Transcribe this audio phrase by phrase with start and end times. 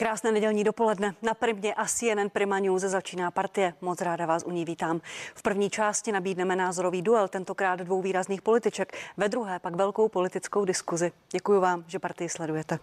[0.00, 1.14] Krásné nedělní dopoledne.
[1.22, 3.74] Na Primě a CNN Prima News začíná partie.
[3.80, 5.00] Moc ráda vás u ní vítám.
[5.34, 8.96] V první části nabídneme názorový duel, tentokrát dvou výrazných političek.
[9.16, 11.12] Ve druhé pak velkou politickou diskuzi.
[11.30, 12.78] Děkuji vám, že partii sledujete.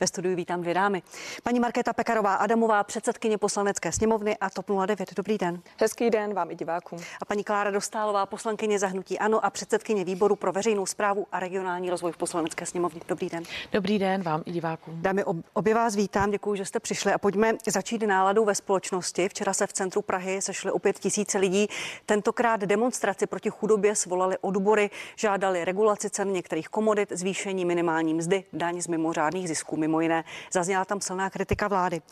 [0.00, 1.02] Ve studiu vítám dvě dámy.
[1.42, 5.14] Paní Markéta Pekarová Adamová, předsedkyně poslanecké sněmovny a TOP 09.
[5.16, 5.60] Dobrý den.
[5.80, 6.98] Hezký den vám i divákům.
[7.22, 11.90] A paní Klára Dostálová, poslankyně zahnutí Ano a předsedkyně výboru pro veřejnou zprávu a regionální
[11.90, 13.00] rozvoj v poslanecké sněmovně.
[13.08, 13.42] Dobrý den.
[13.72, 15.02] Dobrý den vám i divákům.
[15.02, 16.30] Dámy, obě vás vítám.
[16.30, 19.28] Děkuji že jste přišli a pojďme začít náladou ve společnosti.
[19.28, 21.66] Včera se v centru Prahy sešly opět tisíce lidí.
[22.06, 28.80] Tentokrát demonstraci proti chudobě svolali odbory, žádali regulaci cen některých komodit, zvýšení minimální mzdy, daň
[28.80, 29.76] z mimořádných zisků.
[29.76, 32.02] Mimo jiné zazněla tam silná kritika vlády.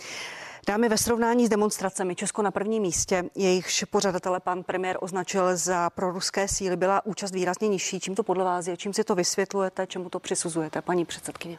[0.66, 5.90] Dámy ve srovnání s demonstracemi Česko na prvním místě, jejichž pořadatele pan premiér označil za
[5.90, 8.00] proruské síly, byla účast výrazně nižší.
[8.00, 8.76] Čím to podle vás je?
[8.76, 9.86] Čím si to vysvětlujete?
[9.86, 11.58] Čemu to přisuzujete, paní předsedkyně?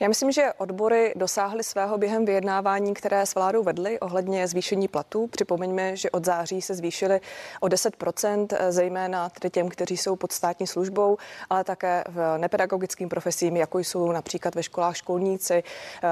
[0.00, 5.26] Já myslím, že odbory dosáhly svého během vyjednávání, které s vládou vedly ohledně zvýšení platů.
[5.26, 7.20] Připomeňme, že od září se zvýšily
[7.60, 11.16] o 10%, zejména tedy těm, kteří jsou pod státní službou,
[11.50, 15.62] ale také v nepedagogickým profesím, jako jsou například ve školách školníci,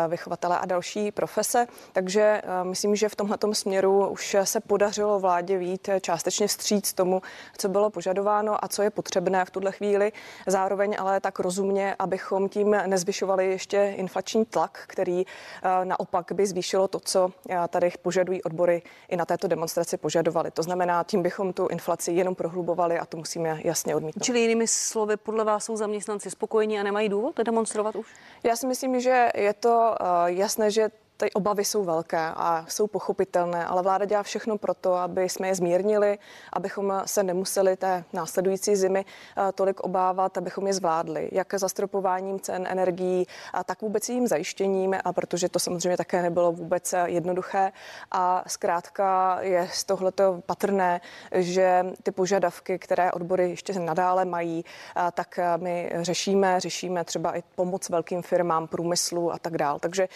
[0.08, 1.66] vychovatele a další profese.
[1.92, 7.22] Takže eh, myslím, že v tomhle směru už se podařilo vládě vít částečně vstříc tomu,
[7.58, 10.12] co bylo požadováno a co je potřebné v tuhle chvíli.
[10.46, 16.46] Zároveň ale tak rozumně, abychom tím nezvyšovali ještě ještě inflační tlak, který eh, naopak by
[16.46, 20.50] zvýšilo to, co eh, tady požadují odbory i na této demonstraci požadovali.
[20.50, 24.24] To znamená, tím bychom tu inflaci jenom prohlubovali a to musíme jasně odmítnout.
[24.24, 28.14] Čili jinými slovy, podle vás jsou zaměstnanci spokojení a nemají důvod demonstrovat už?
[28.42, 32.86] Já si myslím, že je to eh, jasné, že ty obavy jsou velké a jsou
[32.86, 36.18] pochopitelné, ale vláda dělá všechno pro to, aby jsme je zmírnili,
[36.52, 42.66] abychom se nemuseli té následující zimy eh, tolik obávat, abychom je zvládli, jak zastropováním cen
[42.68, 43.26] energií,
[43.64, 47.72] tak vůbec jejím zajištěním, a protože to samozřejmě také nebylo vůbec eh, jednoduché.
[48.10, 51.00] A zkrátka je z tohleto patrné,
[51.32, 54.64] že ty požadavky, které odbory ještě nadále mají,
[55.12, 59.78] tak eh, my řešíme, řešíme třeba i pomoc velkým firmám, průmyslu a tak dále.
[59.80, 60.08] Takže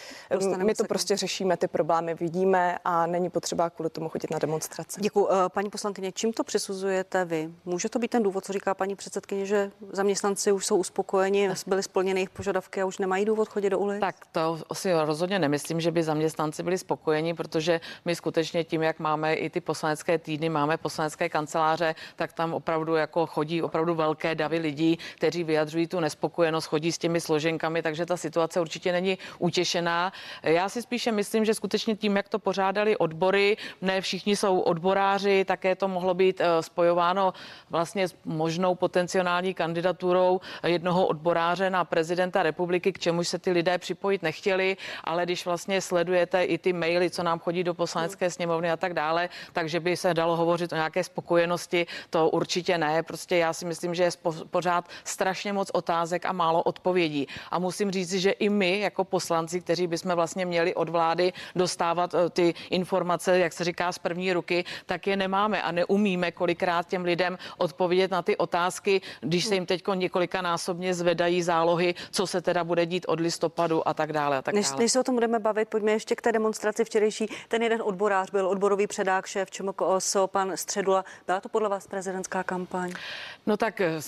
[0.77, 5.01] to prostě řešíme ty problémy, vidíme a není potřeba kvůli tomu chodit na demonstrace.
[5.01, 5.27] Děkuji.
[5.31, 7.49] Eh, paní poslankyně, čím to přisuzujete vy?
[7.65, 11.83] Může to být ten důvod, co říká paní předsedkyně, že zaměstnanci už jsou uspokojeni, byly
[11.83, 13.99] splněny jejich požadavky a už nemají důvod chodit do ulic?
[13.99, 18.99] Tak to si rozhodně nemyslím, že by zaměstnanci byli spokojeni, protože my skutečně tím, jak
[18.99, 24.35] máme i ty poslanecké týdny, máme poslanecké kanceláře, tak tam opravdu jako chodí opravdu velké
[24.35, 29.17] davy lidí, kteří vyjadřují tu nespokojenost, chodí s těmi složenkami, takže ta situace určitě není
[29.39, 30.11] utěšená.
[30.43, 35.45] Já si spíše myslím, že skutečně tím, jak to pořádali odbory, ne všichni jsou odboráři,
[35.45, 37.33] také to mohlo být eh, spojováno
[37.69, 43.77] vlastně s možnou potenciální kandidaturou jednoho odboráře na prezidenta republiky, k čemuž se ty lidé
[43.77, 48.71] připojit nechtěli, ale když vlastně sledujete i ty maily, co nám chodí do poslanecké sněmovny
[48.71, 53.03] a tak dále, takže by se dalo hovořit o nějaké spokojenosti, to určitě ne.
[53.03, 54.11] Prostě já si myslím, že je
[54.49, 57.27] pořád strašně moc otázek a málo odpovědí.
[57.51, 62.13] A musím říct, že i my jako poslanci, kteří bychom vlastně měli od vlády dostávat
[62.13, 66.87] eh, ty informace, jak se říká, z první ruky, tak je nemáme a neumíme kolikrát
[66.87, 72.27] těm lidem odpovědět na ty otázky, když se jim teď několika násobně zvedají zálohy, co
[72.27, 74.37] se teda bude dít od listopadu a tak dále.
[74.37, 74.81] A tak než, dále.
[74.81, 77.27] než se o tom budeme bavit, pojďme ještě k té demonstraci včerejší.
[77.47, 81.05] Ten jeden odborář byl odborový předák, šéf ČMKOSO, pan Středula.
[81.27, 82.93] Byla to podle vás prezidentská kampaň?
[83.45, 83.99] No tak eh,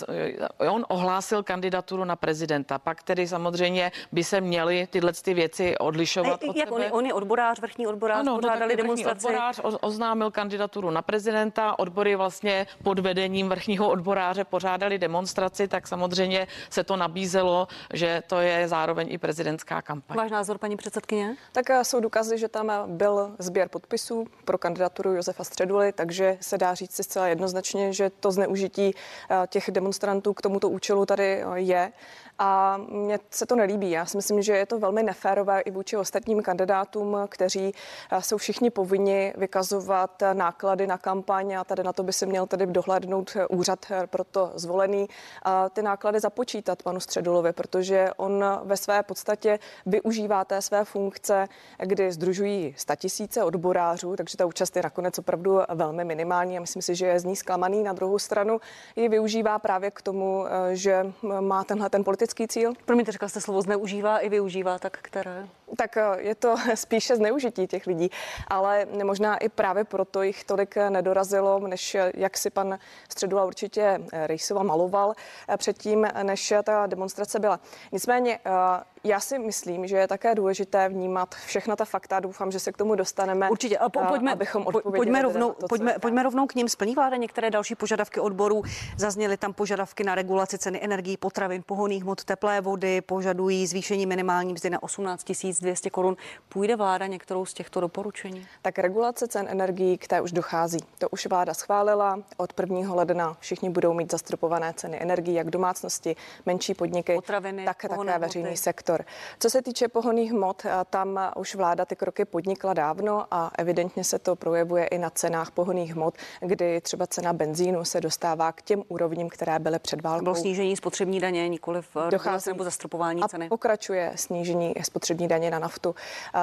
[0.69, 2.79] on ohlásil kandidaturu na prezidenta.
[2.79, 6.43] Pak tedy samozřejmě by se měly tyhle ty věci odlišovat.
[6.43, 9.27] A, od jak on, on je odborář, vrchní odborář, ano, no pořádali no, demonstraci.
[9.27, 16.47] Odborář oznámil kandidaturu na prezidenta, odbory vlastně pod vedením vrchního odboráře pořádali demonstraci, tak samozřejmě
[16.69, 20.17] se to nabízelo, že to je zároveň i prezidentská kampaň.
[20.17, 21.35] Váš názor, paní předsedkyně?
[21.51, 26.57] Tak eh, jsou důkazy, že tam byl sběr podpisů pro kandidaturu Josefa Středuly, takže se
[26.57, 28.91] dá říct si zcela jednoznačně, že to zneužití
[29.29, 31.91] eh, těch demonstrantů k tomuto účelu tady eh, je
[32.39, 33.91] a mně se to nelíbí.
[33.91, 37.73] Já si myslím, že je to velmi neférové i vůči ostatním kandidátům, kteří
[38.11, 42.47] eh, jsou všichni povinni vykazovat náklady na kampaň a tady na to by se měl
[42.47, 45.07] tedy dohlédnout eh, úřad eh, pro to zvolený
[45.43, 51.47] a ty náklady započítat panu Středulovi, protože on ve své podstatě využívá té své funkce,
[51.79, 56.95] kdy združují statisíce odborářů, takže ta účast je nakonec opravdu velmi minimální a myslím si,
[56.95, 57.83] že je z ní zklamaný.
[57.83, 58.59] Na druhou stranu
[58.95, 62.73] ji využívá právě k tomu, že má tenhle ten politický politický cíl?
[62.85, 65.47] Promiňte, řekla jste slovo zneužívá i využívá, tak které?
[65.77, 68.09] Tak eh, je to spíše zneužití těch lidí,
[68.47, 72.79] ale možná i právě proto jich tolik nedorazilo, než jak si pan
[73.09, 75.13] Středula určitě Rejsova maloval
[75.57, 77.59] předtím, než ta demonstrace byla.
[77.91, 82.19] Nicméně eh, Já si myslím, že je také důležité vnímat všechna ta fakta.
[82.19, 83.49] Doufám, že se k tomu dostaneme.
[83.49, 83.77] Určitě.
[83.77, 84.65] A po, pojďme, abychom
[84.95, 86.69] pojďme, rovnou, to, pojďme, pojďme rovnou k ním.
[86.69, 88.63] Splní vláda některé další požadavky odborů.
[88.97, 93.01] Zazněly tam požadavky na regulaci ceny energií, potravin, pohoných hmot, teplé vody.
[93.01, 95.33] Požadují zvýšení minimální mzdy na 18
[95.63, 96.17] 200 korun.
[96.49, 98.47] Půjde vláda některou z těchto doporučení?
[98.61, 100.77] Tak regulace cen energií, k té už dochází.
[100.97, 102.19] To už vláda schválila.
[102.37, 102.93] Od 1.
[102.93, 106.15] ledna všichni budou mít zastropované ceny energií, jak domácnosti,
[106.45, 109.05] menší podniky, potraviny, tak také veřejný sektor.
[109.39, 114.19] Co se týče pohonných hmot, tam už vláda ty kroky podnikla dávno a evidentně se
[114.19, 118.83] to projevuje i na cenách pohonných hmot, kdy třeba cena benzínu se dostává k těm
[118.87, 120.23] úrovním, které byly před válkou.
[120.23, 123.45] Bylo snížení spotřební daně, nikoli v dochází nebo zastropování ceny.
[123.45, 125.95] A pokračuje snížení spotřební daně na naftu.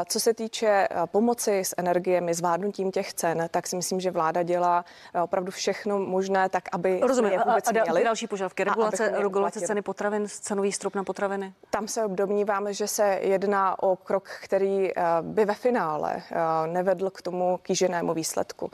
[0.09, 4.85] Co se týče pomoci s energiemi, zvládnutím těch cen, tak si myslím, že vláda dělá
[5.23, 7.33] opravdu všechno možné, tak aby Rozumím.
[7.33, 8.05] je vůbec a, a, měli.
[8.05, 8.65] další požadavky.
[8.65, 11.53] Regulace, regulace ceny potravin, cenový strop na potraviny.
[11.71, 17.11] Tam se domníváme, že se jedná o krok, který eh, by ve finále eh, nevedl
[17.11, 18.71] k tomu kýženému výsledku.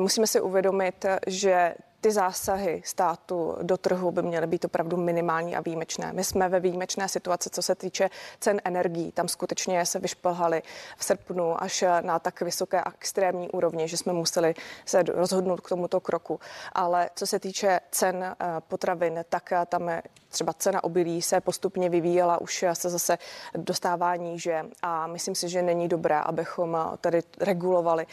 [0.00, 5.60] Musíme si uvědomit, že ty zásahy státu do trhu by měly být opravdu minimální a
[5.60, 6.12] výjimečné.
[6.12, 8.10] My jsme ve výjimečné situaci, co se týče
[8.40, 9.12] cen energií.
[9.12, 10.62] Tam skutečně se vyšplhali
[10.96, 14.54] v srpnu až na tak vysoké a extrémní úrovni, že jsme museli
[14.86, 16.40] se rozhodnout k tomuto kroku.
[16.72, 18.36] Ale co se týče cen eh,
[18.68, 19.90] potravin, tak eh, tam
[20.28, 23.18] třeba cena obilí se postupně vyvíjela, už se zase
[23.54, 28.06] dostává níže a myslím si, že není dobré, abychom eh, tady regulovali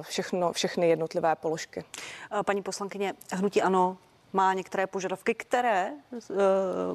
[0.00, 1.84] všechno, všechny jednotlivé položky.
[2.46, 3.96] Paní poslankyně, hnutí ano
[4.32, 5.92] má některé požadavky, které e,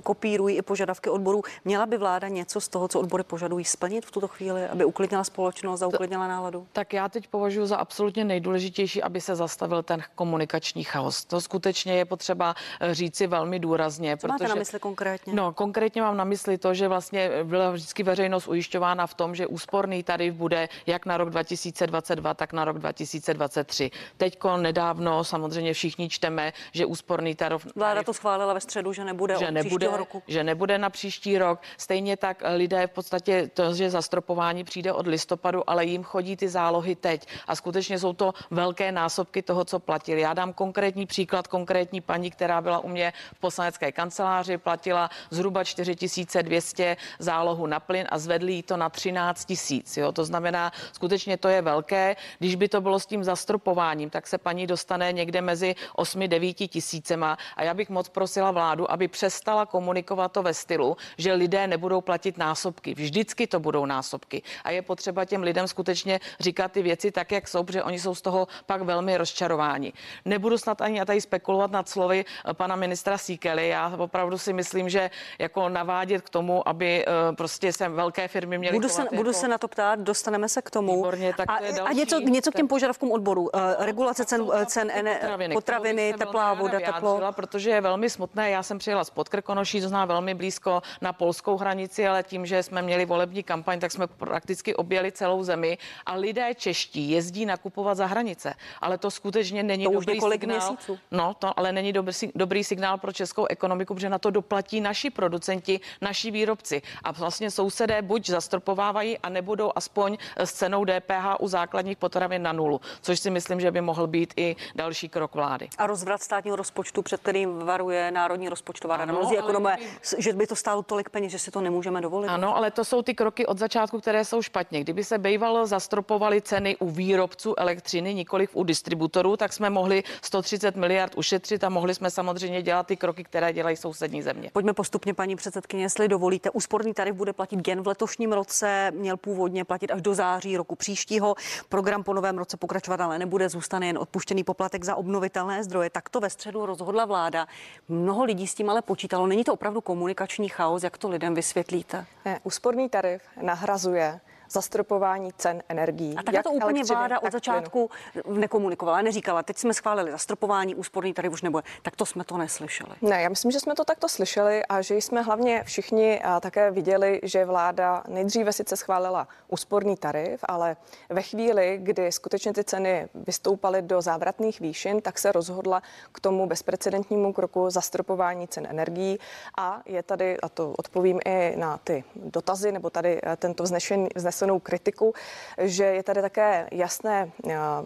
[0.04, 1.42] kopírují i požadavky odborů.
[1.66, 5.24] Měla by vláda něco z toho, co odbory požadují, splnit v tuto chvíli, aby uklidnila
[5.24, 6.68] společnost a uklidnila náladu?
[6.74, 11.26] Tak já teď považuji za absolutně nejdůležitější, aby se zastavil ten komunikační chaos.
[11.26, 14.18] To skutečně je potřeba eh, říci velmi důrazně.
[14.18, 15.34] Co protože, máte na mysli konkrétně?
[15.34, 19.48] No, konkrétně mám na mysli to, že vlastně byla vždycky veřejnost ujišťována v tom, že
[19.48, 23.92] úsporný tarif bude jak na rok 2022, tak na rok 2023.
[24.18, 27.68] Teďko nedávno samozřejmě všichni čteme, že úsporný úsporný tarif.
[27.76, 30.24] Vláda to schválila ve středu, že nebude že nebude, roku.
[30.28, 31.60] Že nebude na příští rok.
[31.78, 36.50] Stejně tak lidé v podstatě to, že zastropování přijde od listopadu, ale jim chodí ty
[36.50, 37.28] zálohy teď.
[37.48, 40.22] A skutečně jsou to velké násobky toho, co platili.
[40.22, 45.64] Já dám konkrétní příklad, konkrétní paní, která byla u mě v poslanecké kanceláři, platila zhruba
[45.64, 50.00] 4200 zálohu na plyn a zvedli jí to na 13 tisíc.
[50.14, 52.16] To znamená, skutečně to je velké.
[52.40, 57.13] Když by to bylo s tím zastropováním, tak se paní dostane někde mezi 8-9 tisíce
[57.18, 61.68] měsícema a já bych moc prosila vládu, aby přestala komunikovat to ve stylu, že lidé
[61.68, 62.94] nebudou platit násobky.
[62.94, 67.48] Vždycky to budou násobky a je potřeba těm lidem skutečně říkat ty věci tak, jak
[67.48, 69.94] jsou, protože oni jsou z toho pak velmi rozčarováni.
[70.26, 73.70] Nebudu snad ani tady spekulovat nad slovy eh, pana ministra Síkely.
[73.70, 78.58] Já opravdu si myslím, že jako navádět k tomu, aby eh, prostě se velké firmy
[78.58, 79.16] měly budu se, jako...
[79.16, 80.96] budu se na to ptát, dostaneme se k tomu.
[80.96, 83.42] Výborně, tak a, to je další, a něco, něco k těm požadavkům odboru.
[83.42, 83.50] Uh,
[83.80, 87.34] regulace cen, cen potraviny, potraviny teplá voda, teplo.
[87.34, 88.50] Protože je velmi smutné.
[88.50, 92.64] Já jsem přijela z Podkrkonoší, to zná velmi blízko na polskou hranici, ale tím, že
[92.64, 97.98] jsme měli volební kampaň, tak jsme prakticky objeli celou zemi a lidé čeští jezdí nakupovat
[97.98, 98.54] za hranice.
[98.82, 100.58] Ale to skutečně není to dobrý už signál.
[100.58, 101.00] Měsíců.
[101.12, 105.10] No, to ale není dobrý, dobrý signál pro českou ekonomiku, protože na to doplatí naši
[105.10, 106.82] producenti, naši výrobci.
[107.04, 112.52] A vlastně sousedé buď zastropovávají a nebudou aspoň s cenou DPH u základních potravin na
[112.52, 115.70] nulu, což si myslím, že by mohl být i další krok vlády.
[115.78, 119.14] A rozvrat státního rozpočtu rozpočtu, před kterým varuje Národní rozpočtová rada.
[119.14, 119.78] Mnozí ekonomé,
[120.18, 122.28] že by to stálo tolik peněz, že si to nemůžeme dovolit.
[122.28, 124.82] Ano, ale to jsou ty kroky od začátku, které jsou špatně.
[124.82, 130.76] Kdyby se bývalo zastropovali ceny u výrobců elektřiny, nikoli u distributorů, tak jsme mohli 130
[130.76, 134.50] miliard ušetřit a mohli jsme samozřejmě dělat ty kroky, které dělají sousední země.
[134.54, 136.50] Pojďme postupně, paní předsedkyně, jestli dovolíte.
[136.50, 140.76] Úsporný tarif bude platit jen v letošním roce, měl původně platit až do září roku
[140.76, 141.36] příštího.
[141.70, 145.90] Program po novém roce pokračovat ale nebude, zůstane jen odpuštěný poplatek za obnovitelné zdroje.
[145.90, 147.48] Tak to ve středu rozhodl rozhodla vláda.
[147.88, 149.28] Mnoho lidí s tím ale počítalo.
[149.28, 152.06] Není to opravdu komunikační chaos, jak to lidem vysvětlíte?
[152.26, 154.20] Ne, úsporný tarif nahrazuje
[154.54, 156.16] zastropování cen energií.
[156.18, 157.90] A tak to úplně vláda od začátku
[158.22, 158.40] plynu.
[158.40, 161.64] nekomunikovala, neříkala, teď jsme schválili zastropování, úsporný tady už nebude.
[161.82, 162.92] Tak to jsme to neslyšeli.
[163.02, 167.20] Ne, já myslím, že jsme to takto slyšeli a že jsme hlavně všichni také viděli,
[167.24, 170.78] že vláda nejdříve sice schválila úsporný tarif, ale
[171.10, 175.82] ve chvíli, kdy skutečně ty ceny vystoupaly do závratných výšin, tak se rozhodla
[176.12, 179.20] k tomu bezprecedentnímu kroku zastropování cen energií
[179.58, 184.43] a je tady, a to odpovím i na ty dotazy, nebo tady tento vznešený, vznesený
[184.44, 185.14] vznesenou kritiku,
[185.58, 187.32] že je tady také jasné,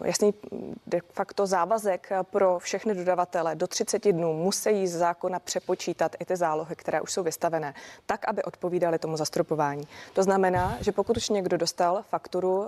[0.04, 0.34] jasný
[0.86, 3.54] de facto závazek pro všechny dodavatele.
[3.54, 7.74] Do 30 dnů musí z zákona přepočítat i ty zálohy, které už jsou vystavené,
[8.06, 9.88] tak, aby odpovídaly tomu zastropování.
[10.12, 12.66] To znamená, že pokud už někdo dostal fakturu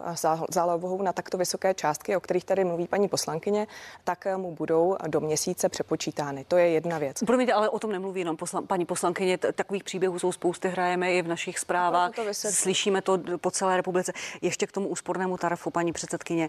[0.50, 3.66] zálohovou na takto vysoké částky, o kterých tady mluví paní poslankyně,
[4.04, 6.44] tak mu budou do měsíce přepočítány.
[6.48, 7.18] To je jedna věc.
[7.26, 9.38] Promiňte, ale o tom nemluví jenom poslan, paní poslankyně.
[9.38, 12.14] Takových příběhů jsou spousty, hrajeme i v našich zprávách.
[12.14, 14.12] To Slyšíme to po celé republice.
[14.42, 16.48] Ještě k tomu úspornému tarifu, paní předsedkyně.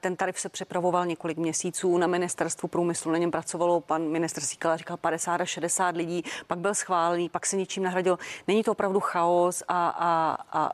[0.00, 3.12] Ten tarif se připravoval několik měsíců na ministerstvu průmyslu.
[3.12, 7.46] Na něm pracovalo pan minister Síkala, říkal 50 až 60 lidí, pak byl schválený, pak
[7.46, 8.18] se ničím nahradil.
[8.46, 10.70] Není to opravdu chaos a, a, a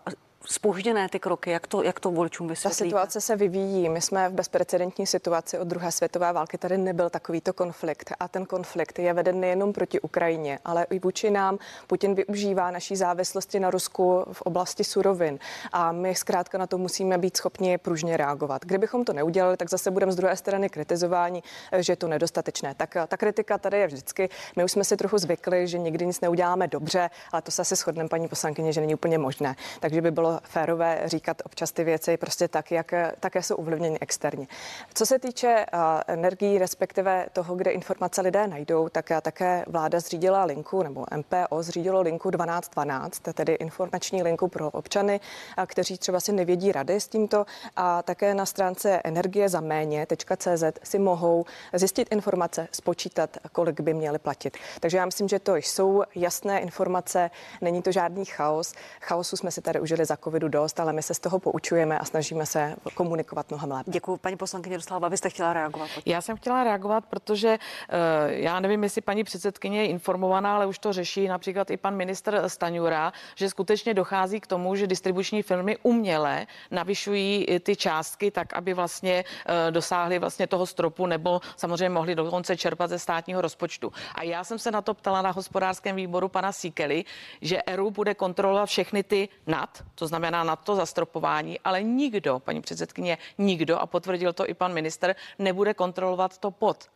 [0.47, 1.51] spožděné ty kroky?
[1.51, 2.85] Jak to, jak to voličům vysvětlíte?
[2.85, 3.89] Ta situace se vyvíjí.
[3.89, 6.59] My jsme v bezprecedentní situaci od druhé světové války.
[6.59, 8.13] Tady nebyl takovýto konflikt.
[8.21, 11.59] A ten konflikt je veden nejenom proti Ukrajině, ale i vůči nám.
[11.87, 15.39] Putin využívá naší závislosti na Rusku v oblasti surovin.
[15.73, 18.65] A my zkrátka na to musíme být schopni pružně reagovat.
[18.65, 21.43] Kdybychom to neudělali, tak zase budeme z druhé strany kritizováni,
[21.79, 22.75] že je to nedostatečné.
[22.75, 24.29] Tak ta kritika tady je vždycky.
[24.57, 27.77] My už jsme si trochu zvykli, že nikdy nic neuděláme dobře, ale to se asi
[27.77, 29.57] shodneme, paní poslankyně, že není úplně možné.
[29.81, 34.47] Takže by bylo férové říkat občas ty věci prostě tak, jak také jsou ovlivněny externě.
[34.95, 40.45] Co se týče uh, energií, respektive toho, kde informace lidé najdou, tak také vláda zřídila
[40.45, 45.21] linku, nebo MPO zřídilo linku 1212, tedy informační linku pro občany,
[45.67, 50.99] kteří třeba si nevědí rady s tímto a také na stránce energie za méně.cz si
[50.99, 54.57] mohou zjistit informace, spočítat, kolik by měli platit.
[54.81, 58.75] Takže já myslím, že to jsou jasné informace, není to žádný chaos.
[59.01, 62.05] Chaosu jsme si tady užili za covidu dost, ale my se z toho poučujeme a
[62.05, 63.91] snažíme se komunikovat mnohem lépe.
[63.91, 65.91] Děkuji, paní poslankyně Dostáva, vy jste chtěla reagovat.
[66.07, 70.79] Já jsem chtěla reagovat, protože uh, já nevím, jestli paní předsedkyně je informovaná, ale už
[70.79, 75.77] to řeší například i pan minister Staňura, že skutečně dochází k tomu, že distribuční firmy
[75.83, 82.15] uměle navyšují ty částky tak, aby vlastně uh, dosáhly vlastně toho stropu nebo samozřejmě mohli
[82.15, 83.93] dokonce čerpat ze státního rozpočtu.
[84.15, 87.05] A já jsem se na to ptala na hospodářském výboru pana Síkely,
[87.41, 92.39] že ERU bude kontrolovat všechny ty nad, to znamená znamená na to zastropování, ale nikdo,
[92.39, 96.87] paní předsedkyně, nikdo, a potvrdil to i pan minister, nebude kontrolovat to pod.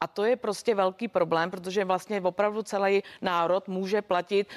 [0.00, 4.48] A to je prostě velký problém, protože vlastně opravdu celý národ může platit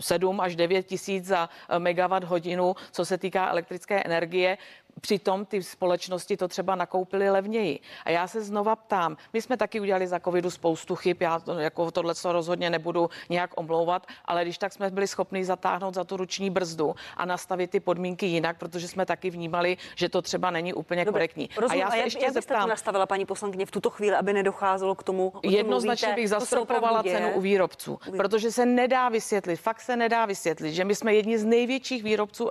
[0.00, 4.58] 7 eh, až 9 tisíc za eh, megawatt hodinu, co se týká elektrické energie.
[5.00, 7.80] Přitom ty společnosti to třeba nakoupily levněji.
[8.04, 11.58] A já se znova ptám, my jsme taky udělali za covidu spoustu chyb, já to,
[11.58, 16.16] jako tohle rozhodně nebudu nějak omlouvat, ale když tak jsme byli schopni zatáhnout za tu
[16.16, 20.74] ruční brzdu a nastavit ty podmínky jinak, protože jsme taky vnímali, že to třeba není
[20.74, 21.50] úplně Dobře, korektní.
[21.56, 23.90] Rozumím, a já se a jak, ještě jak zeptám, to nastavila paní poslankyně v tuto
[23.90, 25.32] chvíli, aby nedocházelo k tomu?
[25.42, 30.72] Jednoznačně bych zastropovala cenu u výrobců, u protože se nedá vysvětlit, fakt se nedá vysvětlit,
[30.72, 32.48] že my jsme jedni z největších výrobců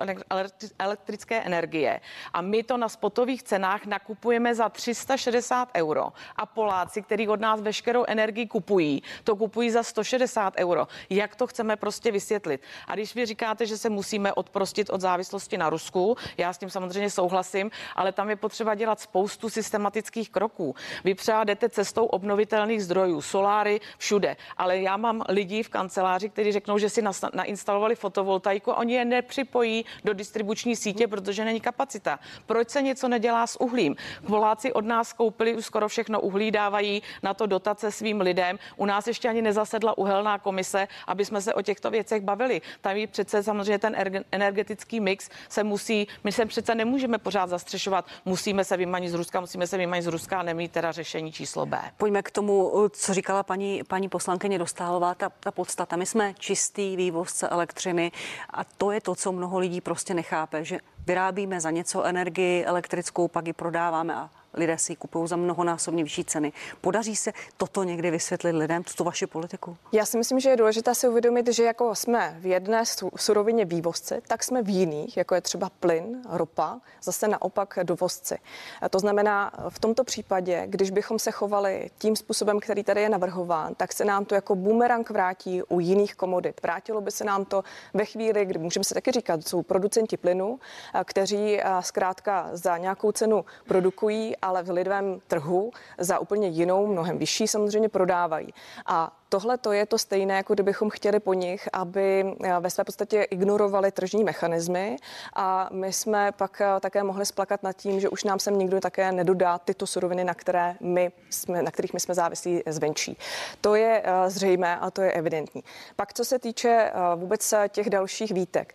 [0.79, 1.99] elektrické energie
[2.37, 7.61] a my to na spotových cenách nakupujeme za 360 euro a Poláci, který od nás
[7.61, 10.87] veškerou energii kupují, to kupují za 160 euro.
[11.09, 12.61] Jak to chceme prostě vysvětlit?
[12.87, 16.69] A když vy říkáte, že se musíme odprostit od závislosti na Rusku, já s tím
[16.69, 20.75] samozřejmě souhlasím, ale tam je potřeba dělat spoustu systematických kroků.
[21.03, 26.51] Vy třeba jdete cestou obnovitelných zdrojů, soláry všude, ale já mám lidi v kanceláři, kteří
[26.51, 27.01] řeknou, že si
[27.33, 32.19] nainstalovali fotovoltaiku oni je nepřipojí do distribuční sítě, protože není kapacita.
[32.45, 33.95] Proč se něco nedělá s uhlím?
[34.27, 38.59] Poláci od nás koupili už skoro všechno uhlí, dávají na to dotace svým lidem.
[38.75, 42.61] U nás ještě ani nezasedla uhelná komise, aby jsme se o těchto věcech bavili.
[42.81, 43.95] Tam je přece samozřejmě ten
[44.31, 49.39] energetický mix se musí, my se přece nemůžeme pořád zastřešovat, musíme se vymanit z Ruska,
[49.39, 51.81] musíme se vymanit z Ruska a nemít teda řešení číslo B.
[51.97, 55.95] Pojďme k tomu, co říkala paní, paní poslankyně Dostálová, ta, ta podstata.
[55.95, 58.11] My jsme čistý vývozce elektřiny
[58.53, 63.27] a to je to, co mnoho lidí prostě nechápe, že vyrábíme za něco energii elektrickou,
[63.27, 66.53] pak ji prodáváme a lidé si ji kupují za mnohonásobně vyšší ceny.
[66.81, 69.77] Podaří se toto někdy vysvětlit lidem, tuto vaši politiku?
[69.91, 72.83] Já si myslím, že je důležité si uvědomit, že jako jsme v jedné
[73.15, 78.37] surovině vývozci, tak jsme v jiných, jako je třeba plyn, ropa, zase naopak dovozci.
[78.81, 83.09] A to znamená, v tomto případě, když bychom se chovali tím způsobem, který tady je
[83.09, 86.61] navrhován, tak se nám to jako bumerang vrátí u jiných komodit.
[86.63, 90.59] Vrátilo by se nám to ve chvíli, kdy můžeme se taky říkat, jsou producenti plynu,
[91.05, 97.47] kteří zkrátka za nějakou cenu produkují ale v lidovém trhu za úplně jinou, mnohem vyšší
[97.47, 98.53] samozřejmě prodávají.
[98.85, 102.83] A tohle to je to stejné, jako kdybychom chtěli po nich, aby eh, ve své
[102.83, 104.97] podstatě ignorovali tržní mechanismy
[105.35, 108.79] a my jsme pak eh, také mohli splakat nad tím, že už nám sem nikdo
[108.79, 113.17] také nedodá tyto suroviny, na, které my jsme, na kterých my jsme závislí zvenčí.
[113.61, 115.63] To je eh, zřejmé a to je evidentní.
[115.95, 118.73] Pak co se týče vůbec těch dalších výtek,